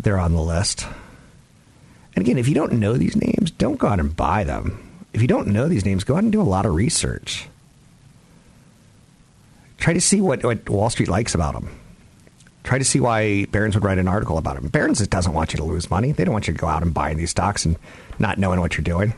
They're 0.00 0.18
on 0.18 0.32
the 0.32 0.42
list. 0.42 0.86
And 2.14 2.24
again, 2.24 2.38
if 2.38 2.48
you 2.48 2.54
don't 2.54 2.72
know 2.72 2.94
these 2.94 3.16
names, 3.16 3.50
don't 3.52 3.76
go 3.76 3.88
out 3.88 4.00
and 4.00 4.14
buy 4.14 4.44
them. 4.44 4.82
If 5.12 5.22
you 5.22 5.28
don't 5.28 5.48
know 5.48 5.68
these 5.68 5.84
names, 5.84 6.04
go 6.04 6.16
out 6.16 6.24
and 6.24 6.32
do 6.32 6.40
a 6.40 6.42
lot 6.42 6.66
of 6.66 6.74
research. 6.74 7.48
Try 9.78 9.92
to 9.92 10.00
see 10.00 10.20
what, 10.20 10.44
what 10.44 10.68
Wall 10.68 10.90
Street 10.90 11.08
likes 11.08 11.34
about 11.34 11.54
them. 11.54 11.70
Try 12.66 12.78
to 12.78 12.84
see 12.84 12.98
why 12.98 13.44
Barron's 13.44 13.76
would 13.76 13.84
write 13.84 13.98
an 13.98 14.08
article 14.08 14.38
about 14.38 14.56
them. 14.56 14.66
Barron's 14.66 15.06
doesn't 15.06 15.32
want 15.32 15.52
you 15.52 15.56
to 15.58 15.62
lose 15.62 15.88
money. 15.88 16.10
They 16.10 16.24
don't 16.24 16.32
want 16.32 16.48
you 16.48 16.52
to 16.52 16.58
go 16.58 16.66
out 16.66 16.82
and 16.82 16.92
buy 16.92 17.14
these 17.14 17.30
stocks 17.30 17.64
and 17.64 17.76
not 18.18 18.38
knowing 18.38 18.58
what 18.58 18.76
you're 18.76 18.82
doing. 18.82 19.14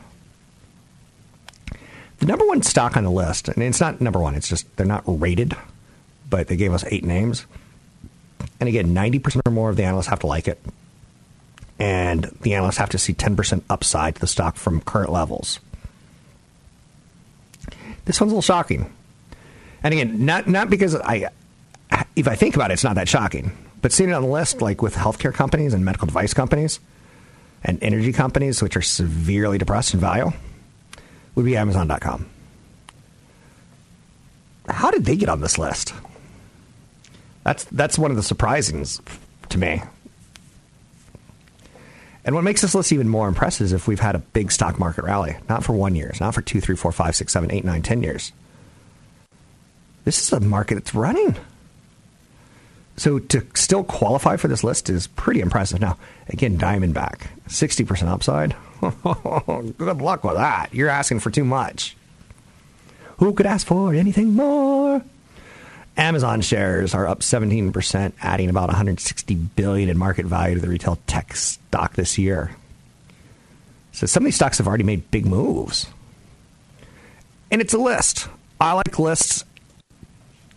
The 2.19 2.27
number 2.27 2.47
one 2.47 2.63
stock 2.63 2.95
on 2.95 3.05
the 3.05 3.11
list, 3.11 3.49
and 3.49 3.63
it's 3.63 3.81
not 3.81 4.03
number 4.03 4.19
one, 4.19 4.35
it's 4.35 4.51
just 4.51 4.77
they're 4.77 4.85
not 4.85 5.03
rated, 5.07 5.57
but 6.29 6.49
they 6.49 6.57
gave 6.57 6.75
us 6.75 6.85
eight 6.89 7.07
names. 7.07 7.47
And 8.61 8.69
again, 8.69 8.95
90% 8.95 9.41
or 9.47 9.51
more 9.51 9.71
of 9.71 9.77
the 9.77 9.85
analysts 9.85 10.09
have 10.09 10.21
to 10.21 10.27
like 10.27 10.47
it. 10.47 10.63
And 11.79 12.25
the 12.43 12.53
analysts 12.53 12.77
have 12.77 12.91
to 12.91 12.99
see 12.99 13.15
10% 13.15 13.63
upside 13.71 14.17
to 14.17 14.21
the 14.21 14.27
stock 14.27 14.57
from 14.57 14.83
current 14.83 15.11
levels. 15.11 15.59
This 18.05 18.21
one's 18.21 18.31
a 18.31 18.35
little 18.35 18.43
shocking. 18.43 18.93
And 19.83 19.95
again, 19.95 20.27
not, 20.27 20.49
not 20.49 20.69
because 20.69 20.95
I, 20.97 21.31
if 22.17 22.29
I 22.29 22.35
think 22.35 22.55
about 22.55 22.71
it, 22.71 22.75
it's 22.75 22.85
not 22.85 22.97
that 22.97 23.09
shocking. 23.09 23.53
But 23.81 23.93
seeing 23.93 24.11
it 24.11 24.13
on 24.13 24.23
the 24.23 24.29
list, 24.29 24.61
like 24.61 24.83
with 24.83 24.95
healthcare 24.95 25.33
companies 25.33 25.73
and 25.75 25.85
medical 25.85 26.07
device 26.07 26.35
companies 26.35 26.81
and 27.63 27.83
energy 27.83 28.13
companies, 28.13 28.63
which 28.63 28.77
are 28.77 28.83
severely 28.83 29.59
depressed 29.59 29.95
in 29.95 30.01
value, 30.01 30.33
would 31.35 31.45
be 31.45 31.57
Amazon.com. 31.57 32.29
How 34.69 34.91
did 34.91 35.05
they 35.05 35.17
get 35.17 35.29
on 35.29 35.41
this 35.41 35.59
list? 35.59 35.95
That's 37.45 37.65
that's 37.65 37.99
one 37.99 38.11
of 38.11 38.17
the 38.17 38.23
surprisings 38.23 39.01
to 39.49 39.59
me. 39.59 39.83
And 42.25 42.35
what 42.35 42.45
makes 42.45 42.61
this 42.61 42.75
list 42.75 42.93
even 42.93 43.09
more 43.09 43.27
impressive 43.27 43.65
is 43.65 43.73
if 43.73 43.89
we've 43.89 44.01
had 44.01 44.15
a 44.15 44.19
big 44.19 44.53
stock 44.53 44.79
market 44.79 45.05
rally, 45.05 45.37
not 45.49 45.65
for 45.65 45.73
one 45.73 45.95
year, 45.95 46.13
not 46.21 46.35
for 46.35 46.43
two, 46.43 46.61
three, 46.61 46.77
four, 46.77 46.93
five, 46.93 47.17
six, 47.17 47.33
seven, 47.33 47.51
eight, 47.51 47.65
nine, 47.65 47.81
ten 47.81 48.03
years. 48.03 48.33
This 50.05 50.21
is 50.21 50.33
a 50.33 50.41
market 50.41 50.75
that's 50.75 50.95
running. 50.95 51.37
So 52.99 53.21
to 53.21 53.47
still 53.55 53.85
qualify 53.85 54.37
for 54.37 54.49
this 54.49 54.65
list 54.65 54.91
is 54.91 55.07
pretty 55.07 55.41
impressive. 55.41 55.81
Now, 55.81 55.97
again, 56.29 56.59
Diamondback, 56.59 57.29
60% 57.47 58.09
upside. 58.09 58.57
Good 59.79 60.03
luck 60.03 60.25
with 60.25 60.35
that. 60.35 60.75
You're 60.75 60.89
asking 60.89 61.21
for 61.21 61.31
too 61.31 61.45
much. 61.45 61.97
Who 63.19 63.33
could 63.35 63.47
ask 63.47 63.67
for 63.69 63.95
anything 63.95 64.35
more? 64.35 65.03
Amazon 65.97 66.41
shares 66.41 66.93
are 66.93 67.07
up 67.07 67.21
17%, 67.21 68.13
adding 68.21 68.51
about 68.51 68.69
160 68.69 69.35
billion 69.35 69.89
in 69.89 69.97
market 69.97 70.27
value 70.27 70.57
to 70.57 70.61
the 70.61 70.69
retail 70.69 70.99
tech 71.07 71.37
stock 71.37 71.95
this 71.95 72.19
year. 72.19 72.57
So 73.93 74.07
some 74.07 74.25
of 74.25 74.25
these 74.25 74.37
stocks 74.37 74.59
have 74.59 74.67
already 74.67 74.85
made 74.85 75.09
big 75.13 75.25
moves. 75.25 75.87
And 77.51 77.61
it's 77.61 77.75
a 77.75 77.79
list. 77.79 78.29
I 78.61 78.73
like 78.73 78.99
lists. 78.99 79.45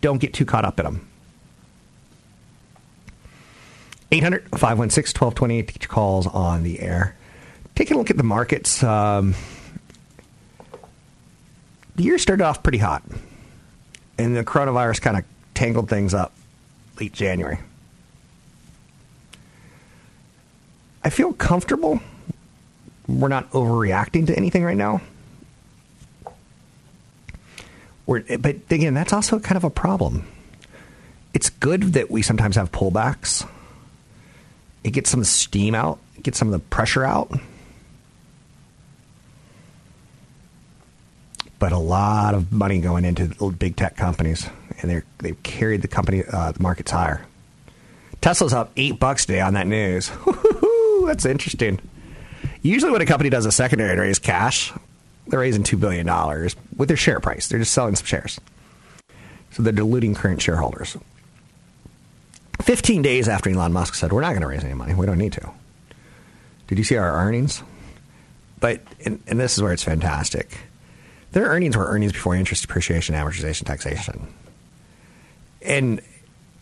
Don't 0.00 0.18
get 0.18 0.34
too 0.34 0.44
caught 0.44 0.64
up 0.64 0.80
in 0.80 0.84
them. 0.84 1.08
800 4.12 4.42
516 4.50 5.18
1228 5.18 5.88
calls 5.88 6.26
on 6.26 6.62
the 6.62 6.80
air. 6.80 7.16
Taking 7.74 7.96
a 7.96 7.98
look 7.98 8.10
at 8.10 8.18
the 8.18 8.22
markets. 8.22 8.82
Um, 8.82 9.34
the 11.96 12.02
year 12.02 12.18
started 12.18 12.44
off 12.44 12.62
pretty 12.62 12.78
hot, 12.78 13.02
and 14.18 14.36
the 14.36 14.44
coronavirus 14.44 15.00
kind 15.00 15.16
of 15.16 15.24
tangled 15.54 15.88
things 15.88 16.12
up 16.12 16.32
late 17.00 17.14
January. 17.14 17.58
I 21.02 21.08
feel 21.08 21.32
comfortable. 21.32 22.00
We're 23.08 23.28
not 23.28 23.50
overreacting 23.52 24.26
to 24.26 24.36
anything 24.36 24.62
right 24.62 24.76
now. 24.76 25.00
We're, 28.04 28.22
but 28.38 28.56
again, 28.70 28.92
that's 28.92 29.12
also 29.14 29.38
kind 29.38 29.56
of 29.56 29.64
a 29.64 29.70
problem. 29.70 30.26
It's 31.32 31.48
good 31.48 31.94
that 31.94 32.10
we 32.10 32.20
sometimes 32.20 32.56
have 32.56 32.70
pullbacks. 32.70 33.48
It 34.84 34.90
gets 34.90 35.10
some 35.10 35.24
steam 35.24 35.74
out, 35.74 35.98
gets 36.22 36.38
some 36.38 36.48
of 36.48 36.52
the 36.52 36.58
pressure 36.58 37.04
out. 37.04 37.32
But 41.58 41.72
a 41.72 41.78
lot 41.78 42.34
of 42.34 42.52
money 42.52 42.80
going 42.80 43.04
into 43.04 43.52
big 43.52 43.76
tech 43.76 43.96
companies, 43.96 44.48
and 44.80 44.90
they're, 44.90 45.04
they've 45.18 45.40
carried 45.44 45.82
the 45.82 45.88
company, 45.88 46.24
uh, 46.30 46.52
the 46.52 46.62
markets 46.62 46.90
higher. 46.90 47.24
Tesla's 48.20 48.52
up 48.52 48.72
eight 48.76 48.98
bucks 48.98 49.26
today 49.26 49.40
on 49.40 49.54
that 49.54 49.66
news. 49.66 50.10
That's 51.06 51.24
interesting. 51.24 51.78
Usually, 52.62 52.90
when 52.90 53.00
a 53.00 53.06
company 53.06 53.30
does 53.30 53.46
a 53.46 53.52
secondary 53.52 53.98
raise 53.98 54.18
cash, 54.18 54.72
they're 55.26 55.40
raising 55.40 55.62
$2 55.62 55.78
billion 55.78 56.06
with 56.76 56.88
their 56.88 56.96
share 56.96 57.20
price. 57.20 57.48
They're 57.48 57.58
just 57.58 57.72
selling 57.72 57.96
some 57.96 58.06
shares. 58.06 58.40
So 59.52 59.62
they're 59.62 59.72
diluting 59.72 60.14
current 60.14 60.40
shareholders. 60.40 60.96
15 62.60 63.02
days 63.02 63.28
after 63.28 63.50
Elon 63.50 63.72
Musk 63.72 63.94
said, 63.94 64.12
We're 64.12 64.20
not 64.20 64.30
going 64.30 64.42
to 64.42 64.46
raise 64.46 64.64
any 64.64 64.74
money. 64.74 64.94
We 64.94 65.06
don't 65.06 65.18
need 65.18 65.32
to. 65.34 65.50
Did 66.68 66.78
you 66.78 66.84
see 66.84 66.96
our 66.96 67.26
earnings? 67.26 67.62
But, 68.60 68.80
and, 69.04 69.20
and 69.26 69.40
this 69.40 69.56
is 69.56 69.62
where 69.62 69.72
it's 69.72 69.82
fantastic. 69.82 70.56
Their 71.32 71.46
earnings 71.46 71.76
were 71.76 71.86
earnings 71.86 72.12
before 72.12 72.36
interest, 72.36 72.62
depreciation, 72.62 73.14
amortization, 73.14 73.64
taxation. 73.64 74.32
And 75.62 76.00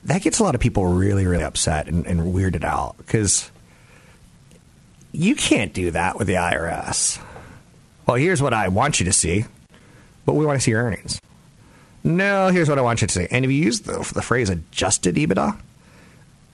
that 0.05 0.23
gets 0.23 0.39
a 0.39 0.45
lot 0.45 0.55
of 0.55 0.61
people 0.61 0.87
really, 0.87 1.27
really 1.27 1.45
upset 1.45 1.89
and, 1.89 2.07
and 2.07 2.35
weirded 2.35 2.65
out 2.65 2.97
because 2.97 3.51
you 5.13 5.35
can't 5.35 5.73
do 5.75 5.91
that 5.91 6.19
with 6.19 6.27
the 6.27 6.35
IRS. 6.35 7.21
Well, 8.07 8.17
here's 8.17 8.41
what 8.41 8.55
I 8.55 8.69
want 8.69 9.01
you 9.01 9.07
to 9.07 9.13
see, 9.13 9.45
but 10.25 10.35
we 10.35 10.47
want 10.47 10.59
to 10.59 10.63
see 10.63 10.71
your 10.71 10.83
earnings. 10.83 11.21
No, 12.03 12.49
here's 12.49 12.69
what 12.69 12.79
I 12.79 12.83
want 12.83 13.03
you 13.03 13.07
to 13.09 13.13
see. 13.13 13.27
And 13.31 13.45
if 13.45 13.51
you 13.51 13.59
use 13.59 13.81
the, 13.81 13.99
the 14.15 14.23
phrase 14.23 14.49
adjusted 14.49 15.17
EBITDA, 15.17 15.59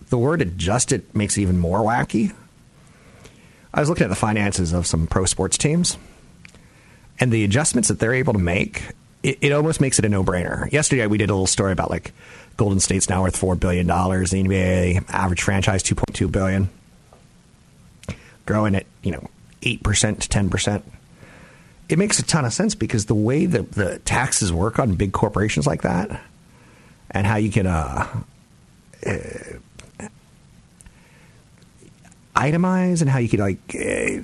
the 0.09 0.19
word 0.19 0.42
adjust 0.42 0.92
it 0.92 1.14
makes 1.14 1.37
it 1.37 1.42
even 1.42 1.59
more 1.59 1.81
wacky. 1.81 2.35
I 3.75 3.81
was 3.81 3.88
looking 3.88 4.05
at 4.05 4.11
the 4.11 4.16
finances 4.16 4.73
of 4.73 4.87
some 4.87 5.07
pro 5.07 5.27
sports 5.27 5.59
teams, 5.59 5.99
and 7.21 7.33
the 7.33 7.45
adjustments 7.45 7.88
that 7.88 7.99
they're 7.99 8.14
able 8.14 8.33
to 8.33 8.38
make, 8.38 8.83
it, 9.23 9.38
it 9.40 9.53
almost 9.53 9.81
makes 9.81 9.99
it 9.99 10.05
a 10.05 10.09
no 10.09 10.25
brainer. 10.25 10.71
Yesterday, 10.73 11.07
we 11.07 11.19
did 11.19 11.31
a 11.31 11.35
little 11.35 11.47
story 11.47 11.73
about 11.73 11.90
like 11.90 12.12
Golden 12.57 12.81
State's 12.81 13.09
now 13.09 13.23
worth 13.23 13.38
$4 13.38 13.59
billion, 13.59 13.87
the 13.87 13.92
NBA 13.92 15.05
average 15.11 15.42
franchise 15.42 15.83
2.2 15.83 16.31
billion, 16.31 16.71
growing 18.47 18.75
at, 18.75 18.87
you 19.03 19.12
know, 19.12 19.29
8% 19.62 20.21
to 20.21 20.29
10%. 20.29 20.83
It 21.88 21.99
makes 21.99 22.19
a 22.19 22.23
ton 22.23 22.45
of 22.45 22.53
sense 22.53 22.75
because 22.75 23.07
the 23.07 23.14
way 23.14 23.47
the, 23.47 23.62
the 23.62 23.99
taxes 24.01 24.53
work 24.53 24.79
on 24.79 24.95
big 24.95 25.12
corporations 25.12 25.66
like 25.66 25.83
that 25.83 26.21
and 27.11 27.27
how 27.27 27.37
you 27.37 27.51
can 27.51 27.66
uh, 27.66 28.23
uh, 29.07 29.19
itemize 32.37 33.01
and 33.01 33.11
how 33.11 33.18
you 33.18 33.29
could 33.29 33.40
like 33.40 33.59
uh, 33.75 34.22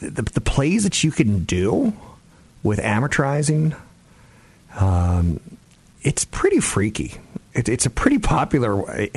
the, 0.00 0.22
the 0.22 0.40
plays 0.40 0.84
that 0.84 1.04
you 1.04 1.10
can 1.10 1.44
do 1.44 1.92
with 2.62 2.78
amortizing 2.78 3.76
um, 4.78 5.40
it's 6.02 6.24
pretty 6.24 6.60
freaky. 6.60 7.14
It, 7.54 7.68
it's 7.68 7.86
a 7.86 7.90
pretty 7.90 8.18
popular 8.18 8.90
it, 8.98 9.16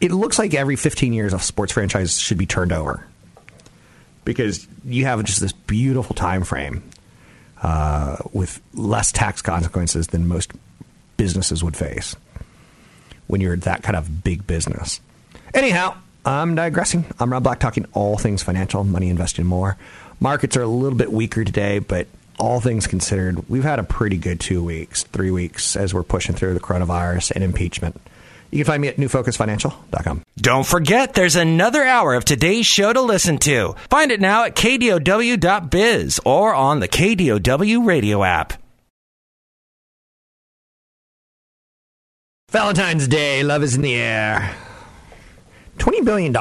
it 0.00 0.12
looks 0.12 0.38
like 0.38 0.54
every 0.54 0.76
15 0.76 1.12
years 1.12 1.32
a 1.32 1.38
sports 1.38 1.72
franchise 1.72 2.18
should 2.18 2.38
be 2.38 2.46
turned 2.46 2.72
over. 2.72 3.06
Because 4.24 4.66
you 4.84 5.06
have 5.06 5.22
just 5.24 5.40
this 5.40 5.52
beautiful 5.52 6.14
time 6.14 6.44
frame 6.44 6.82
uh, 7.62 8.16
with 8.32 8.60
less 8.74 9.12
tax 9.12 9.42
consequences 9.42 10.08
than 10.08 10.28
most 10.28 10.52
businesses 11.16 11.64
would 11.64 11.76
face 11.76 12.16
when 13.26 13.40
you're 13.40 13.56
that 13.56 13.82
kind 13.82 13.96
of 13.96 14.22
big 14.24 14.46
business. 14.46 15.00
Anyhow 15.54 15.96
I'm 16.24 16.54
digressing. 16.54 17.06
I'm 17.18 17.32
Rob 17.32 17.42
Black 17.42 17.60
talking 17.60 17.86
all 17.92 18.18
things 18.18 18.42
financial, 18.42 18.84
money 18.84 19.08
investing 19.08 19.46
more. 19.46 19.76
Markets 20.20 20.56
are 20.56 20.62
a 20.62 20.66
little 20.66 20.98
bit 20.98 21.12
weaker 21.12 21.44
today, 21.44 21.78
but 21.78 22.06
all 22.38 22.60
things 22.60 22.86
considered, 22.86 23.48
we've 23.48 23.64
had 23.64 23.78
a 23.78 23.82
pretty 23.82 24.16
good 24.16 24.40
two 24.40 24.62
weeks, 24.62 25.04
three 25.04 25.30
weeks 25.30 25.76
as 25.76 25.94
we're 25.94 26.02
pushing 26.02 26.34
through 26.34 26.54
the 26.54 26.60
coronavirus 26.60 27.32
and 27.32 27.44
impeachment. 27.44 28.00
You 28.50 28.58
can 28.58 28.66
find 28.66 28.82
me 28.82 28.88
at 28.88 28.96
newfocusfinancial.com. 28.96 30.22
Don't 30.36 30.66
forget, 30.66 31.14
there's 31.14 31.36
another 31.36 31.84
hour 31.84 32.14
of 32.14 32.24
today's 32.24 32.66
show 32.66 32.92
to 32.92 33.00
listen 33.00 33.38
to. 33.38 33.74
Find 33.88 34.10
it 34.10 34.20
now 34.20 34.44
at 34.44 34.56
kdow.biz 34.56 36.20
or 36.24 36.54
on 36.54 36.80
the 36.80 36.88
KDOW 36.88 37.86
radio 37.86 38.24
app. 38.24 38.54
Valentine's 42.50 43.06
Day, 43.06 43.44
love 43.44 43.62
is 43.62 43.76
in 43.76 43.82
the 43.82 43.94
air. 43.94 44.56
$20 45.80 46.04
billion 46.04 46.36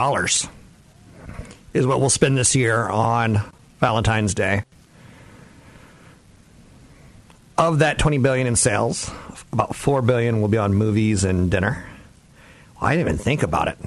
is 1.73 1.87
what 1.87 1.99
we'll 2.01 2.09
spend 2.09 2.37
this 2.37 2.55
year 2.55 2.87
on 2.87 3.41
Valentine's 3.79 4.33
Day. 4.35 4.63
Of 7.57 7.79
that 7.79 7.99
20 7.99 8.17
billion 8.17 8.47
in 8.47 8.55
sales, 8.55 9.09
about 9.53 9.75
4 9.75 10.01
billion 10.01 10.41
will 10.41 10.49
be 10.49 10.57
on 10.57 10.73
movies 10.73 11.23
and 11.23 11.49
dinner. 11.49 11.85
Well, 12.75 12.89
I 12.89 12.95
didn't 12.95 13.07
even 13.07 13.17
think 13.17 13.43
about 13.43 13.69
it. 13.69 13.77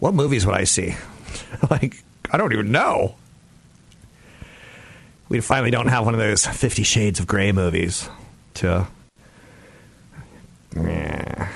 What 0.00 0.14
movies 0.14 0.44
would 0.46 0.56
I 0.56 0.64
see? 0.64 0.94
like, 1.70 2.02
I 2.30 2.36
don't 2.36 2.52
even 2.52 2.72
know. 2.72 3.14
We 5.28 5.40
finally 5.40 5.70
don't 5.70 5.88
have 5.88 6.04
one 6.04 6.14
of 6.14 6.20
those 6.20 6.44
50 6.44 6.82
Shades 6.82 7.20
of 7.20 7.26
Grey 7.26 7.52
movies 7.52 8.08
to. 8.54 8.86
Yeah 10.76 11.48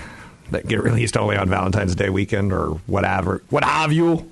that 0.50 0.66
get 0.66 0.82
released 0.82 1.16
only 1.16 1.36
on 1.36 1.48
Valentine's 1.48 1.94
Day 1.94 2.10
weekend 2.10 2.52
or 2.52 2.70
whatever, 2.86 3.42
what 3.50 3.64
have 3.64 3.92
you. 3.92 4.30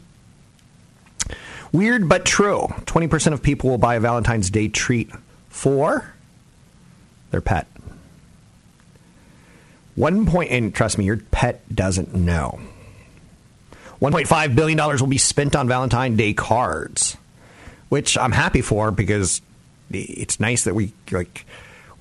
Weird 1.73 2.09
but 2.09 2.25
true. 2.25 2.69
20% 2.87 3.33
of 3.33 3.43
people 3.43 3.71
will 3.71 3.79
buy 3.79 3.97
a 3.97 4.01
Valentine's 4.01 4.51
Day 4.51 4.69
treat 4.69 5.11
for 5.49 6.15
their 7.31 7.41
pet. 7.41 7.67
One 9.95 10.27
point, 10.27 10.51
and 10.51 10.75
trust 10.75 10.99
me, 10.99 11.05
your 11.05 11.17
pet 11.17 11.63
doesn't 11.75 12.15
know. 12.15 12.61
$1.5 14.01 14.55
billion 14.55 14.79
will 14.79 15.07
be 15.07 15.19
spent 15.19 15.57
on 15.57 15.69
Valentine's 15.69 16.19
Day 16.19 16.35
cards, 16.35 17.17
which 17.89 18.19
I'm 18.19 18.33
happy 18.33 18.61
for 18.61 18.91
because 18.91 19.41
it's 19.91 20.39
nice 20.39 20.65
that 20.65 20.75
we, 20.75 20.93
like, 21.11 21.47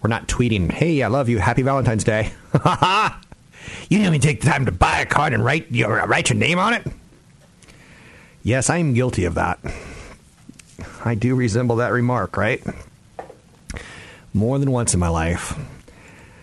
we're 0.01 0.09
not 0.09 0.27
tweeting, 0.27 0.71
hey, 0.71 1.03
I 1.03 1.07
love 1.07 1.29
you, 1.29 1.37
happy 1.37 1.61
Valentine's 1.61 2.03
Day. 2.03 2.31
You 3.89 3.97
didn't 3.97 4.07
even 4.07 4.21
take 4.21 4.41
the 4.41 4.49
time 4.49 4.65
to 4.65 4.71
buy 4.71 4.99
a 4.99 5.05
card 5.05 5.33
and 5.33 5.43
write 5.43 5.71
your 5.71 6.01
uh, 6.01 6.07
write 6.07 6.29
your 6.29 6.37
name 6.37 6.59
on 6.59 6.73
it. 6.73 6.87
Yes, 8.43 8.69
I 8.69 8.77
am 8.77 8.93
guilty 8.93 9.25
of 9.25 9.35
that. 9.35 9.59
I 11.03 11.15
do 11.15 11.35
resemble 11.35 11.77
that 11.77 11.91
remark, 11.91 12.37
right? 12.37 12.63
More 14.33 14.59
than 14.59 14.71
once 14.71 14.93
in 14.93 14.99
my 14.99 15.07
life. 15.07 15.57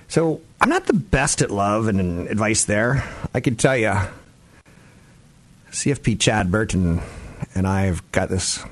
So 0.08 0.40
I'm 0.60 0.68
not 0.68 0.86
the 0.86 0.94
best 0.94 1.42
at 1.42 1.50
love 1.50 1.88
and 1.88 2.28
advice 2.28 2.64
there. 2.64 3.04
I 3.34 3.40
can 3.40 3.56
tell 3.56 3.76
you, 3.76 3.94
CFP 5.70 6.20
Chad 6.20 6.50
Burton 6.50 7.00
and 7.54 7.66
I've 7.66 8.10
got 8.12 8.28
this 8.28 8.64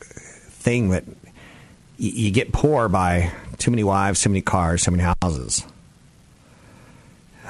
thing 0.00 0.90
that 0.90 1.04
you 1.96 2.30
get 2.30 2.52
poor 2.52 2.88
by 2.88 3.32
too 3.58 3.70
many 3.70 3.82
wives, 3.82 4.22
too 4.22 4.28
many 4.28 4.40
cars, 4.40 4.84
too 4.84 4.92
many 4.92 5.02
houses. 5.22 5.64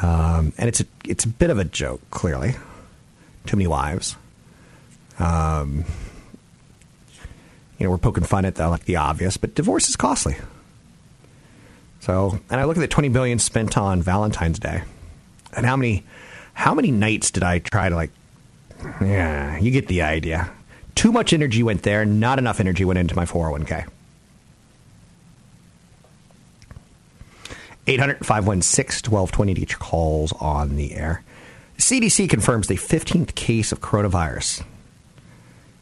Um, 0.03 0.53
and 0.59 0.69
it's 0.69 0.81
a 0.81 0.87
it's 1.05 1.25
a 1.25 1.29
bit 1.29 1.51
of 1.51 1.59
a 1.59 1.65
joke, 1.65 2.01
clearly. 2.11 2.55
Too 3.47 3.57
many 3.57 3.67
wives. 3.67 4.17
Um, 5.19 5.85
you 7.79 7.85
know, 7.85 7.91
we're 7.91 7.99
poking 7.99 8.25
fun 8.25 8.45
at 8.45 8.55
the 8.57 8.69
like 8.69 8.85
the 8.85 8.97
obvious, 8.97 9.37
but 9.37 9.55
divorce 9.55 9.89
is 9.89 9.97
costly. 9.97 10.37
So, 12.01 12.39
and 12.51 12.61
I 12.61 12.65
look 12.65 12.77
at 12.77 12.81
the 12.81 12.89
twenty 12.89 13.09
billion 13.09 13.39
spent 13.39 13.77
on 13.77 14.03
Valentine's 14.03 14.59
Day, 14.59 14.83
and 15.53 15.67
how 15.67 15.77
many 15.77 16.05
how 16.55 16.75
many 16.75 16.91
nights 16.91 17.31
did 17.31 17.43
I 17.43 17.59
try 17.59 17.89
to 17.89 17.95
like? 17.95 18.11
Yeah, 19.01 19.59
you 19.59 19.71
get 19.71 19.89
the 19.89 20.03
idea. 20.03 20.51
Too 20.95 21.13
much 21.13 21.33
energy 21.33 21.63
went 21.63 21.83
there, 21.83 22.05
not 22.05 22.39
enough 22.39 22.61
energy 22.61 22.85
went 22.85 22.99
into 22.99 23.15
my 23.15 23.25
401k. 23.25 23.87
800 27.89 28.25
516 28.25 29.11
1220 29.11 29.53
each 29.61 29.79
calls 29.79 30.33
on 30.35 30.77
the 30.77 30.95
air. 30.95 31.25
CDC 31.79 32.29
confirms 32.29 32.67
the 32.67 32.75
15th 32.75 33.35
case 33.35 33.73
of 33.73 33.81
coronavirus 33.81 34.63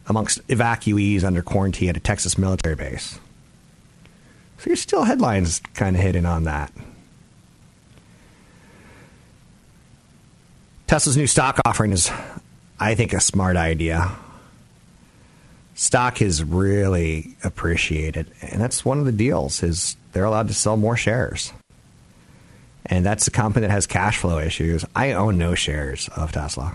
amongst 0.07 0.47
evacuees 0.47 1.25
under 1.25 1.43
quarantine 1.43 1.89
at 1.89 1.97
a 1.97 2.01
Texas 2.01 2.39
military 2.39 2.77
base. 2.77 3.19
So 4.59 4.67
there's 4.67 4.81
still 4.81 5.03
headlines 5.03 5.61
kind 5.75 5.97
of 5.97 6.03
hitting 6.03 6.25
on 6.25 6.45
that. 6.45 6.73
Tesla's 10.87 11.17
new 11.17 11.27
stock 11.27 11.59
offering 11.65 11.91
is, 11.91 12.13
I 12.79 12.95
think, 12.95 13.13
a 13.13 13.21
smart 13.21 13.57
idea. 13.57 14.13
Stock 15.75 16.23
is 16.23 16.45
really 16.45 17.37
appreciated, 17.43 18.31
and 18.41 18.61
that's 18.61 18.85
one 18.85 19.01
of 19.01 19.05
the 19.05 19.13
deals. 19.13 19.65
Is 19.65 19.97
they're 20.13 20.25
allowed 20.25 20.49
to 20.49 20.55
sell 20.55 20.77
more 20.77 20.97
shares 20.97 21.53
and 22.87 23.05
that's 23.05 23.27
a 23.27 23.31
company 23.31 23.67
that 23.67 23.73
has 23.73 23.87
cash 23.87 24.19
flow 24.19 24.39
issues. 24.39 24.85
I 24.95 25.13
own 25.13 25.39
no 25.39 25.55
shares 25.55 26.09
of 26.17 26.33
Tesla. 26.33 26.75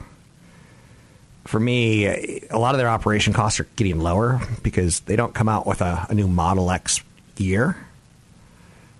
For 1.46 1.60
me, 1.60 2.06
a 2.50 2.60
lot 2.60 2.76
of 2.76 2.80
their 2.80 2.90
operation 2.90 3.34
costs 3.34 3.60
are 3.60 3.68
getting 3.76 4.00
lower 4.00 4.40
because 4.62 5.00
they 5.02 5.16
don't 5.16 5.34
come 5.34 5.50
out 5.50 5.66
with 5.66 5.82
a, 5.82 6.06
a 6.10 6.14
new 6.14 6.28
Model 6.28 6.70
X 6.70 7.02
year 7.38 7.76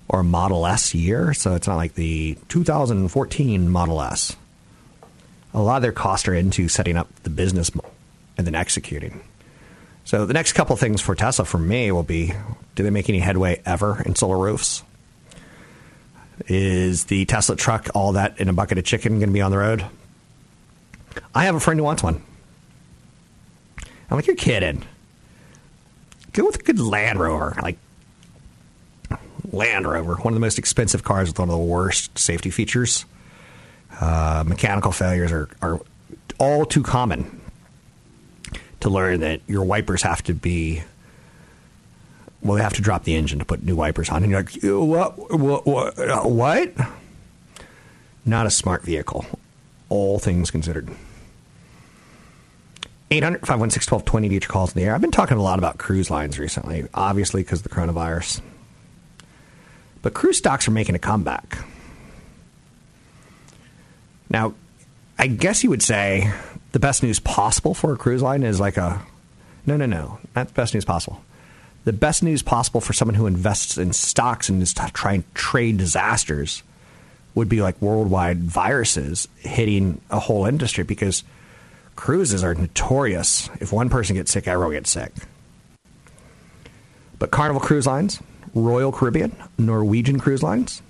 or 0.10 0.24
Model 0.24 0.66
S 0.66 0.96
year. 0.96 1.34
So 1.34 1.54
it's 1.56 1.68
not 1.68 1.76
like 1.76 1.94
the 1.94 2.38
2014 2.50 3.70
Model 3.70 4.02
S. 4.02 4.36
A 5.54 5.62
lot 5.62 5.78
of 5.78 5.82
their 5.82 5.92
costs 5.92 6.28
are 6.28 6.34
into 6.34 6.68
setting 6.68 6.98
up 6.98 7.08
the 7.24 7.30
business 7.30 7.70
and 8.38 8.48
then 8.48 8.56
executing. 8.56 9.22
So 10.06 10.26
the 10.26 10.34
next 10.34 10.54
couple 10.54 10.76
things 10.78 11.02
for 11.02 11.14
Tesla 11.14 11.46
for 11.46 11.58
me 11.58 11.92
will 11.92 12.04
be 12.04 12.34
do 12.76 12.84
they 12.84 12.90
make 12.90 13.10
any 13.10 13.20
headway 13.20 13.62
ever 13.66 14.02
in 14.02 14.16
solar 14.16 14.38
roofs? 14.38 14.82
Is 16.48 17.06
the 17.06 17.26
Tesla 17.26 17.56
truck 17.56 17.90
all 17.94 18.14
that 18.14 18.40
in 18.40 18.50
a 18.50 18.54
bucket 18.54 18.78
of 18.78 18.84
chicken 18.84 19.14
going 19.20 19.30
to 19.30 19.34
be 19.34 19.42
on 19.42 19.52
the 19.52 19.58
road? 19.58 19.86
I 21.36 21.46
have 21.46 21.56
a 21.56 21.60
friend 21.60 21.80
who 21.80 21.84
wants 21.84 22.04
one. 22.04 22.22
I'm 24.10 24.18
like, 24.18 24.28
you're 24.28 24.36
kidding. 24.36 24.84
Go 26.34 26.46
with 26.46 26.56
a 26.56 26.64
good 26.64 26.80
Land 26.80 27.20
Rover. 27.20 27.58
Like, 27.62 27.78
Land 29.52 29.88
Rover, 29.88 30.16
one 30.16 30.34
of 30.34 30.36
the 30.36 30.42
most 30.42 30.60
expensive 30.60 31.04
cars 31.04 31.30
with 31.30 31.40
one 31.40 31.50
of 31.50 31.54
the 31.54 31.64
worst 31.64 32.18
safety 32.18 32.50
features. 32.50 33.06
Uh, 34.00 34.44
mechanical 34.46 34.92
failures 34.92 35.32
are, 35.32 35.50
are 35.62 35.82
all 36.40 36.66
too 36.66 36.84
common 36.84 37.42
to 38.80 38.90
learn 38.90 39.20
that 39.22 39.42
your 39.48 39.64
wipers 39.64 40.02
have 40.04 40.24
to 40.24 40.34
be 40.34 40.84
well, 42.44 42.58
they 42.58 42.64
have 42.64 42.74
to 42.74 42.82
drop 42.82 43.04
the 43.04 43.16
engine 43.16 43.40
to 43.40 43.46
put 43.46 43.64
new 43.64 43.76
wipers 43.76 44.10
on. 44.10 44.24
And 44.24 44.32
you're 44.32 44.42
like, 44.42 44.62
what? 44.64 45.32
What? 45.40 45.66
What? 45.66 46.32
what? 46.32 46.74
Not 48.26 48.46
a 48.46 48.50
smart 48.50 48.84
vehicle, 48.84 49.26
all 49.90 50.20
things 50.20 50.52
considered. 50.52 50.90
800 53.12 53.40
516 53.40 53.94
1220 53.94 54.30
to 54.30 54.34
get 54.36 54.44
your 54.44 54.52
calls 54.52 54.74
in 54.74 54.80
the 54.80 54.86
air. 54.86 54.96
I've 54.96 55.02
been 55.02 55.12
talking 55.12 55.38
a 55.38 55.42
lot 55.42 55.60
about 55.60 55.78
cruise 55.78 56.10
lines 56.10 56.40
recently, 56.40 56.88
obviously 56.94 57.44
because 57.44 57.60
of 57.60 57.64
the 57.64 57.70
coronavirus. 57.70 58.42
But 60.02 60.14
cruise 60.14 60.38
stocks 60.38 60.68
are 60.68 60.72
making 60.72 60.96
a 60.96 61.00
comeback. 61.00 61.60
Now, 64.30 64.54
I 65.20 65.28
guess 65.28 65.64
you 65.64 65.70
would 65.70 65.84
say 65.84 66.32
the 66.72 66.80
best 66.80 67.04
news 67.04 67.20
possible 67.20 67.74
for 67.74 67.92
a 67.92 67.98
cruise 67.98 68.22
line 68.22 68.44
is 68.44 68.60
like 68.60 68.78
a 68.78 69.06
no, 69.66 69.78
no, 69.78 69.86
no, 69.86 70.20
not 70.36 70.48
the 70.48 70.54
best 70.54 70.74
news 70.74 70.86
possible 70.86 71.22
the 71.84 71.94
best 71.94 72.22
news 72.22 72.44
possible 72.44 72.82
for 72.82 72.94
someone 72.94 73.16
who 73.16 73.28
invests 73.28 73.78
in 73.78 73.94
stocks 73.94 74.50
and 74.50 74.62
is 74.62 74.74
trying 74.74 75.24
to 75.24 75.28
trade 75.34 75.78
disasters 75.78 76.64
would 77.34 77.50
be 77.50 77.62
like 77.62 77.82
worldwide 77.82 78.40
viruses 78.40 79.28
hitting 79.38 80.02
a 80.10 80.20
whole 80.20 80.46
industry 80.46 80.84
because 80.84 81.24
cruises 81.96 82.44
are 82.44 82.54
notorious. 82.54 83.50
If 83.60 83.72
one 83.72 83.90
person 83.90 84.16
gets 84.16 84.32
sick, 84.32 84.48
everyone 84.48 84.74
gets 84.74 84.92
sick. 84.92 85.12
But 87.18 87.32
Carnival 87.32 87.62
Cruise 87.62 87.88
Lines, 87.88 88.22
Royal 88.54 88.92
Caribbean, 88.92 89.36
Norwegian 89.58 90.20
Cruise 90.20 90.44
Lines, 90.44 90.82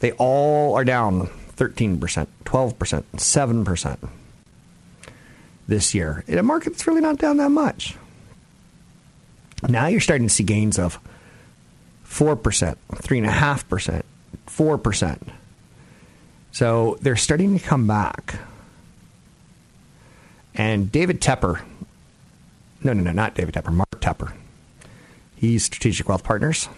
they 0.00 0.12
all 0.12 0.74
are 0.74 0.84
down 0.84 1.28
13%, 1.56 1.98
12%, 1.98 3.04
7% 3.16 4.08
this 5.66 5.94
year 5.94 6.24
in 6.26 6.38
a 6.38 6.42
market 6.42 6.70
that's 6.70 6.86
really 6.86 7.00
not 7.00 7.18
down 7.18 7.36
that 7.38 7.50
much. 7.50 7.96
Now 9.68 9.86
you're 9.86 10.00
starting 10.00 10.26
to 10.26 10.32
see 10.32 10.44
gains 10.44 10.78
of 10.78 10.98
4%, 12.06 12.76
3.5%, 12.92 14.02
4%. 14.46 15.18
So 16.52 16.98
they're 17.00 17.16
starting 17.16 17.58
to 17.58 17.64
come 17.64 17.86
back. 17.86 18.36
And 20.54 20.92
David 20.92 21.20
Tepper, 21.20 21.62
no, 22.84 22.92
no, 22.92 23.02
no, 23.02 23.12
not 23.12 23.34
David 23.34 23.54
Tepper, 23.54 23.72
Mark 23.72 24.00
Tepper. 24.00 24.32
He's 25.34 25.64
Strategic 25.64 26.08
Wealth 26.08 26.22
Partners. 26.22 26.68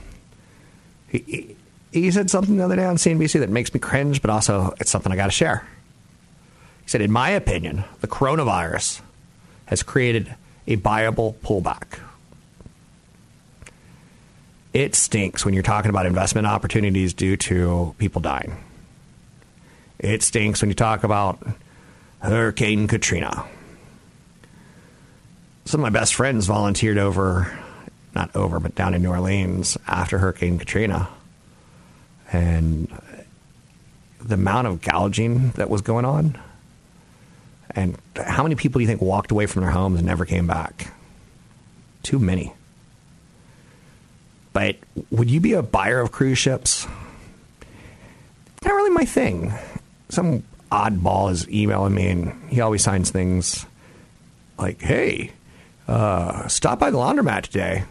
He, 1.09 1.57
he 1.92 2.11
said 2.11 2.31
something 2.31 2.57
the 2.57 2.64
other 2.64 2.77
day 2.77 2.85
on 2.85 2.96
CNBC 2.96 3.40
that 3.40 3.51
makes 3.51 3.75
me 3.75 3.81
cringe, 3.81 4.22
but 4.22 4.31
also 4.31 4.72
it's 4.81 4.90
something 4.90 5.12
I 5.12 5.16
got 5.16 5.27
to 5.27 5.33
share. 5.33 5.66
He 6.83 6.88
said, 6.88 7.01
In 7.01 7.12
my 7.12 7.31
opinion, 7.31 7.85
the 8.01 8.09
coronavirus 8.09 9.03
has 9.66 9.83
created 9.83 10.35
a 10.66 10.77
buyable 10.77 11.35
pullback 11.35 12.01
it 14.77 14.95
stinks 14.95 15.43
when 15.43 15.55
you're 15.55 15.62
talking 15.62 15.89
about 15.89 16.05
investment 16.05 16.47
opportunities 16.47 17.15
due 17.15 17.39
to 17.39 17.95
people 17.97 18.21
dying. 18.21 18.62
It 19.99 20.23
stinks 20.23 20.61
when 20.61 20.69
you 20.69 20.75
talk 20.75 21.03
about 21.03 21.39
Hurricane 22.19 22.87
Katrina. 22.87 23.47
Some 25.65 25.81
of 25.81 25.83
my 25.91 25.99
best 25.99 26.15
friends 26.15 26.45
volunteered 26.47 26.99
over, 26.99 27.59
not 28.15 28.37
over, 28.37 28.61
but 28.61 28.75
down 28.75 28.93
in 28.93 29.03
New 29.03 29.09
Orleans 29.09 29.79
after 29.87 30.19
Hurricane 30.19 30.59
Katrina. 30.59 31.09
And 32.31 32.87
the 34.21 34.35
amount 34.35 34.67
of 34.67 34.83
gouging 34.83 35.53
that 35.53 35.71
was 35.71 35.81
going 35.81 36.05
on, 36.05 36.39
and 37.71 37.97
how 38.15 38.43
many 38.43 38.57
people 38.57 38.79
do 38.79 38.83
you 38.83 38.89
think 38.89 39.01
walked 39.01 39.31
away 39.31 39.47
from 39.47 39.62
their 39.62 39.71
homes 39.71 40.01
and 40.01 40.07
never 40.07 40.27
came 40.27 40.47
back? 40.47 40.93
Too 42.03 42.19
many. 42.19 42.53
But 44.57 44.77
would 45.11 45.31
you 45.31 45.38
be 45.38 45.53
a 45.53 45.62
buyer 45.62 46.01
of 46.01 46.12
cruise 46.12 46.38
ships? 46.38 46.87
Not 48.65 48.73
really 48.73 48.88
my 48.88 49.04
thing. 49.04 49.52
Some 50.09 50.44
oddball 50.73 51.31
is 51.31 51.46
emailing 51.50 51.94
me, 51.94 52.09
and 52.09 52.48
he 52.48 52.63
always 52.63 52.83
signs 52.83 53.11
things 53.11 53.67
like, 54.59 54.81
"Hey, 54.81 55.33
uh, 55.87 56.48
stop 56.48 56.79
by 56.79 56.90
the 56.90 56.96
laundromat 56.96 57.42
today." 57.42 57.85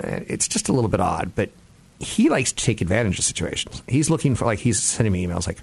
It's 0.00 0.48
just 0.48 0.68
a 0.68 0.72
little 0.72 0.90
bit 0.90 0.98
odd, 0.98 1.30
but 1.36 1.50
he 2.00 2.28
likes 2.28 2.50
to 2.50 2.64
take 2.64 2.80
advantage 2.80 3.20
of 3.20 3.24
situations. 3.24 3.84
He's 3.86 4.10
looking 4.10 4.34
for 4.34 4.46
like 4.46 4.58
he's 4.58 4.80
sending 4.80 5.12
me 5.12 5.24
emails 5.24 5.46
like, 5.46 5.60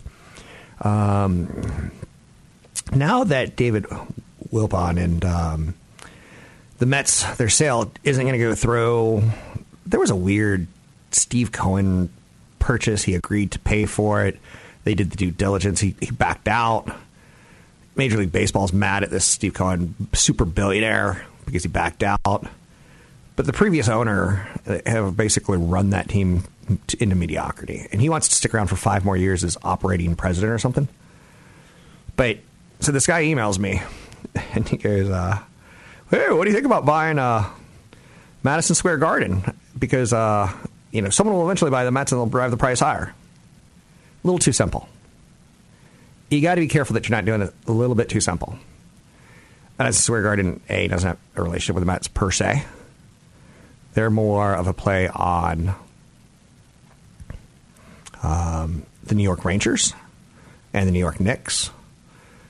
um, 0.80 1.91
now 2.93 3.26
that 3.26 3.57
David 3.57 3.84
Wilpon 4.49 4.97
and 4.97 5.26
um, 5.26 5.74
the 6.78 6.86
Mets 6.86 7.36
their 7.36 7.49
sale 7.49 7.91
isn't 8.05 8.24
going 8.24 8.32
to 8.32 8.39
go 8.39 8.55
through 8.55 9.24
there 9.89 9.99
was 9.99 10.09
a 10.09 10.15
weird 10.15 10.67
Steve 11.11 11.51
Cohen 11.51 12.09
purchase. 12.59 13.03
He 13.03 13.15
agreed 13.15 13.51
to 13.51 13.59
pay 13.59 13.85
for 13.85 14.25
it. 14.25 14.38
They 14.83 14.93
did 14.93 15.09
the 15.11 15.17
due 15.17 15.31
diligence. 15.31 15.79
He, 15.79 15.95
he 15.99 16.11
backed 16.11 16.47
out. 16.47 16.89
Major 17.95 18.17
League 18.17 18.31
Baseball's 18.31 18.71
mad 18.71 19.03
at 19.03 19.09
this 19.09 19.25
Steve 19.25 19.53
Cohen 19.53 19.95
super 20.13 20.45
billionaire 20.45 21.25
because 21.45 21.63
he 21.63 21.69
backed 21.69 22.03
out. 22.03 22.47
But 23.35 23.45
the 23.45 23.53
previous 23.53 23.88
owner 23.89 24.47
uh, 24.67 24.79
have 24.85 25.17
basically 25.17 25.57
run 25.57 25.91
that 25.91 26.09
team 26.09 26.43
into 26.99 27.15
mediocrity, 27.15 27.88
and 27.91 28.01
he 28.01 28.09
wants 28.09 28.27
to 28.27 28.35
stick 28.35 28.53
around 28.53 28.67
for 28.67 28.75
five 28.75 29.05
more 29.05 29.15
years 29.15 29.43
as 29.43 29.57
operating 29.63 30.15
president 30.15 30.51
or 30.51 30.59
something. 30.59 30.88
But 32.15 32.39
so 32.79 32.91
this 32.91 33.07
guy 33.07 33.23
emails 33.23 33.57
me, 33.57 33.81
and 34.53 34.67
he 34.67 34.77
goes, 34.77 35.09
uh, 35.09 35.39
"Hey, 36.11 36.29
what 36.31 36.43
do 36.43 36.49
you 36.49 36.55
think 36.55 36.65
about 36.65 36.85
buying 36.85 37.19
uh, 37.19 37.49
Madison 38.43 38.75
Square 38.75 38.97
Garden? 38.97 39.43
Because 39.78 40.13
uh, 40.13 40.51
you 40.91 41.01
know 41.01 41.09
someone 41.09 41.36
will 41.36 41.45
eventually 41.45 41.71
buy 41.71 41.84
the 41.84 41.91
Mets 41.91 42.11
and 42.11 42.19
they'll 42.19 42.28
drive 42.28 42.51
the 42.51 42.57
price 42.57 42.80
higher." 42.80 43.13
A 44.23 44.28
little 44.28 44.39
too 44.39 44.51
simple. 44.51 44.89
You 46.30 46.41
got 46.41 46.55
to 46.55 46.61
be 46.61 46.67
careful 46.67 46.95
that 46.95 47.07
you're 47.07 47.15
not 47.15 47.25
doing 47.25 47.41
it 47.41 47.53
a 47.67 47.71
little 47.71 47.95
bit 47.95 48.09
too 48.09 48.19
simple. 48.19 48.57
Madison 49.80 50.01
Square 50.01 50.23
Garden 50.23 50.61
A 50.69 50.88
doesn't 50.88 51.07
have 51.07 51.17
a 51.36 51.43
relationship 51.43 51.75
with 51.75 51.84
the 51.84 51.86
Mets 51.86 52.07
per 52.07 52.32
se. 52.32 52.65
They're 53.93 54.09
more 54.09 54.53
of 54.53 54.67
a 54.67 54.73
play 54.73 55.07
on 55.07 55.75
um, 58.23 58.84
the 59.03 59.15
New 59.15 59.23
York 59.23 59.45
Rangers 59.45 59.93
and 60.73 60.88
the 60.88 60.91
New 60.91 60.99
York 60.99 61.19
Knicks. 61.19 61.69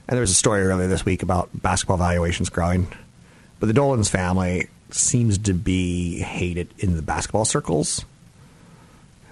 And 0.07 0.15
there 0.15 0.21
was 0.21 0.32
a 0.32 0.36
story 0.36 0.63
earlier 0.63 0.88
this 0.88 1.05
week 1.05 1.21
about 1.21 1.49
basketball 1.53 1.97
valuations 1.97 2.49
growing. 2.49 2.88
But 3.59 3.67
the 3.67 3.73
Dolans 3.73 4.09
family 4.09 4.69
seems 4.89 5.38
to 5.38 5.53
be 5.53 6.19
hated 6.19 6.73
in 6.79 6.95
the 6.95 7.01
basketball 7.01 7.45
circles 7.45 8.05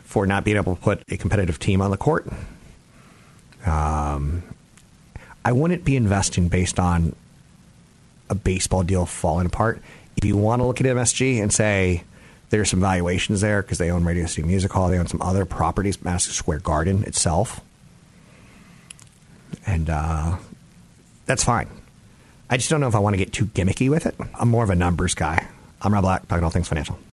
for 0.04 0.26
not 0.26 0.44
being 0.44 0.58
able 0.58 0.76
to 0.76 0.82
put 0.82 1.04
a 1.10 1.18
competitive 1.18 1.60
team 1.60 1.82
on 1.82 1.92
the 1.92 1.98
court. 1.98 2.28
Um, 3.66 4.44
I 5.44 5.52
wouldn't 5.52 5.84
be 5.84 5.96
investing 5.96 6.48
based 6.48 6.80
on 6.80 7.16
a 8.30 8.36
baseball 8.36 8.84
deal 8.84 9.06
falling 9.06 9.46
apart. 9.46 9.82
If 10.18 10.26
you 10.26 10.38
want 10.38 10.62
to 10.62 10.66
look 10.66 10.80
at 10.82 10.88
MSG 10.88 11.42
and 11.42 11.52
say 11.52 12.04
there's 12.50 12.70
some 12.70 12.80
valuations 12.80 13.42
there 13.42 13.62
because 13.62 13.78
they 13.78 13.92
own 13.92 14.04
Radio 14.04 14.26
City 14.26 14.48
Music 14.48 14.72
Hall, 14.72 14.90
they 14.90 14.98
own 14.98 15.08
some 15.08 15.22
other 15.22 15.46
properties, 15.46 16.04
Madison 16.04 16.34
Square 16.34 16.60
Garden 16.60 17.04
itself, 17.04 17.62
and 19.66 19.90
uh, 19.90 20.38
that's 21.26 21.44
fine. 21.44 21.68
I 22.50 22.58
just 22.58 22.70
don't 22.70 22.80
know 22.80 22.88
if 22.88 22.96
I 22.96 23.00
want 23.00 23.14
to 23.14 23.18
get 23.18 23.34
too 23.34 23.46
gimmicky 23.46 23.90
with 23.90 24.06
it. 24.06 24.16
I'm 24.40 24.50
more 24.50 24.64
of 24.64 24.70
a 24.70 24.76
numbers 24.76 25.16
guy. 25.16 25.48
I'm 25.82 25.94
Rob 25.94 26.04
Black, 26.04 26.28
talking 26.28 26.44
all 26.44 26.50
things 26.50 26.68
financial. 26.68 26.98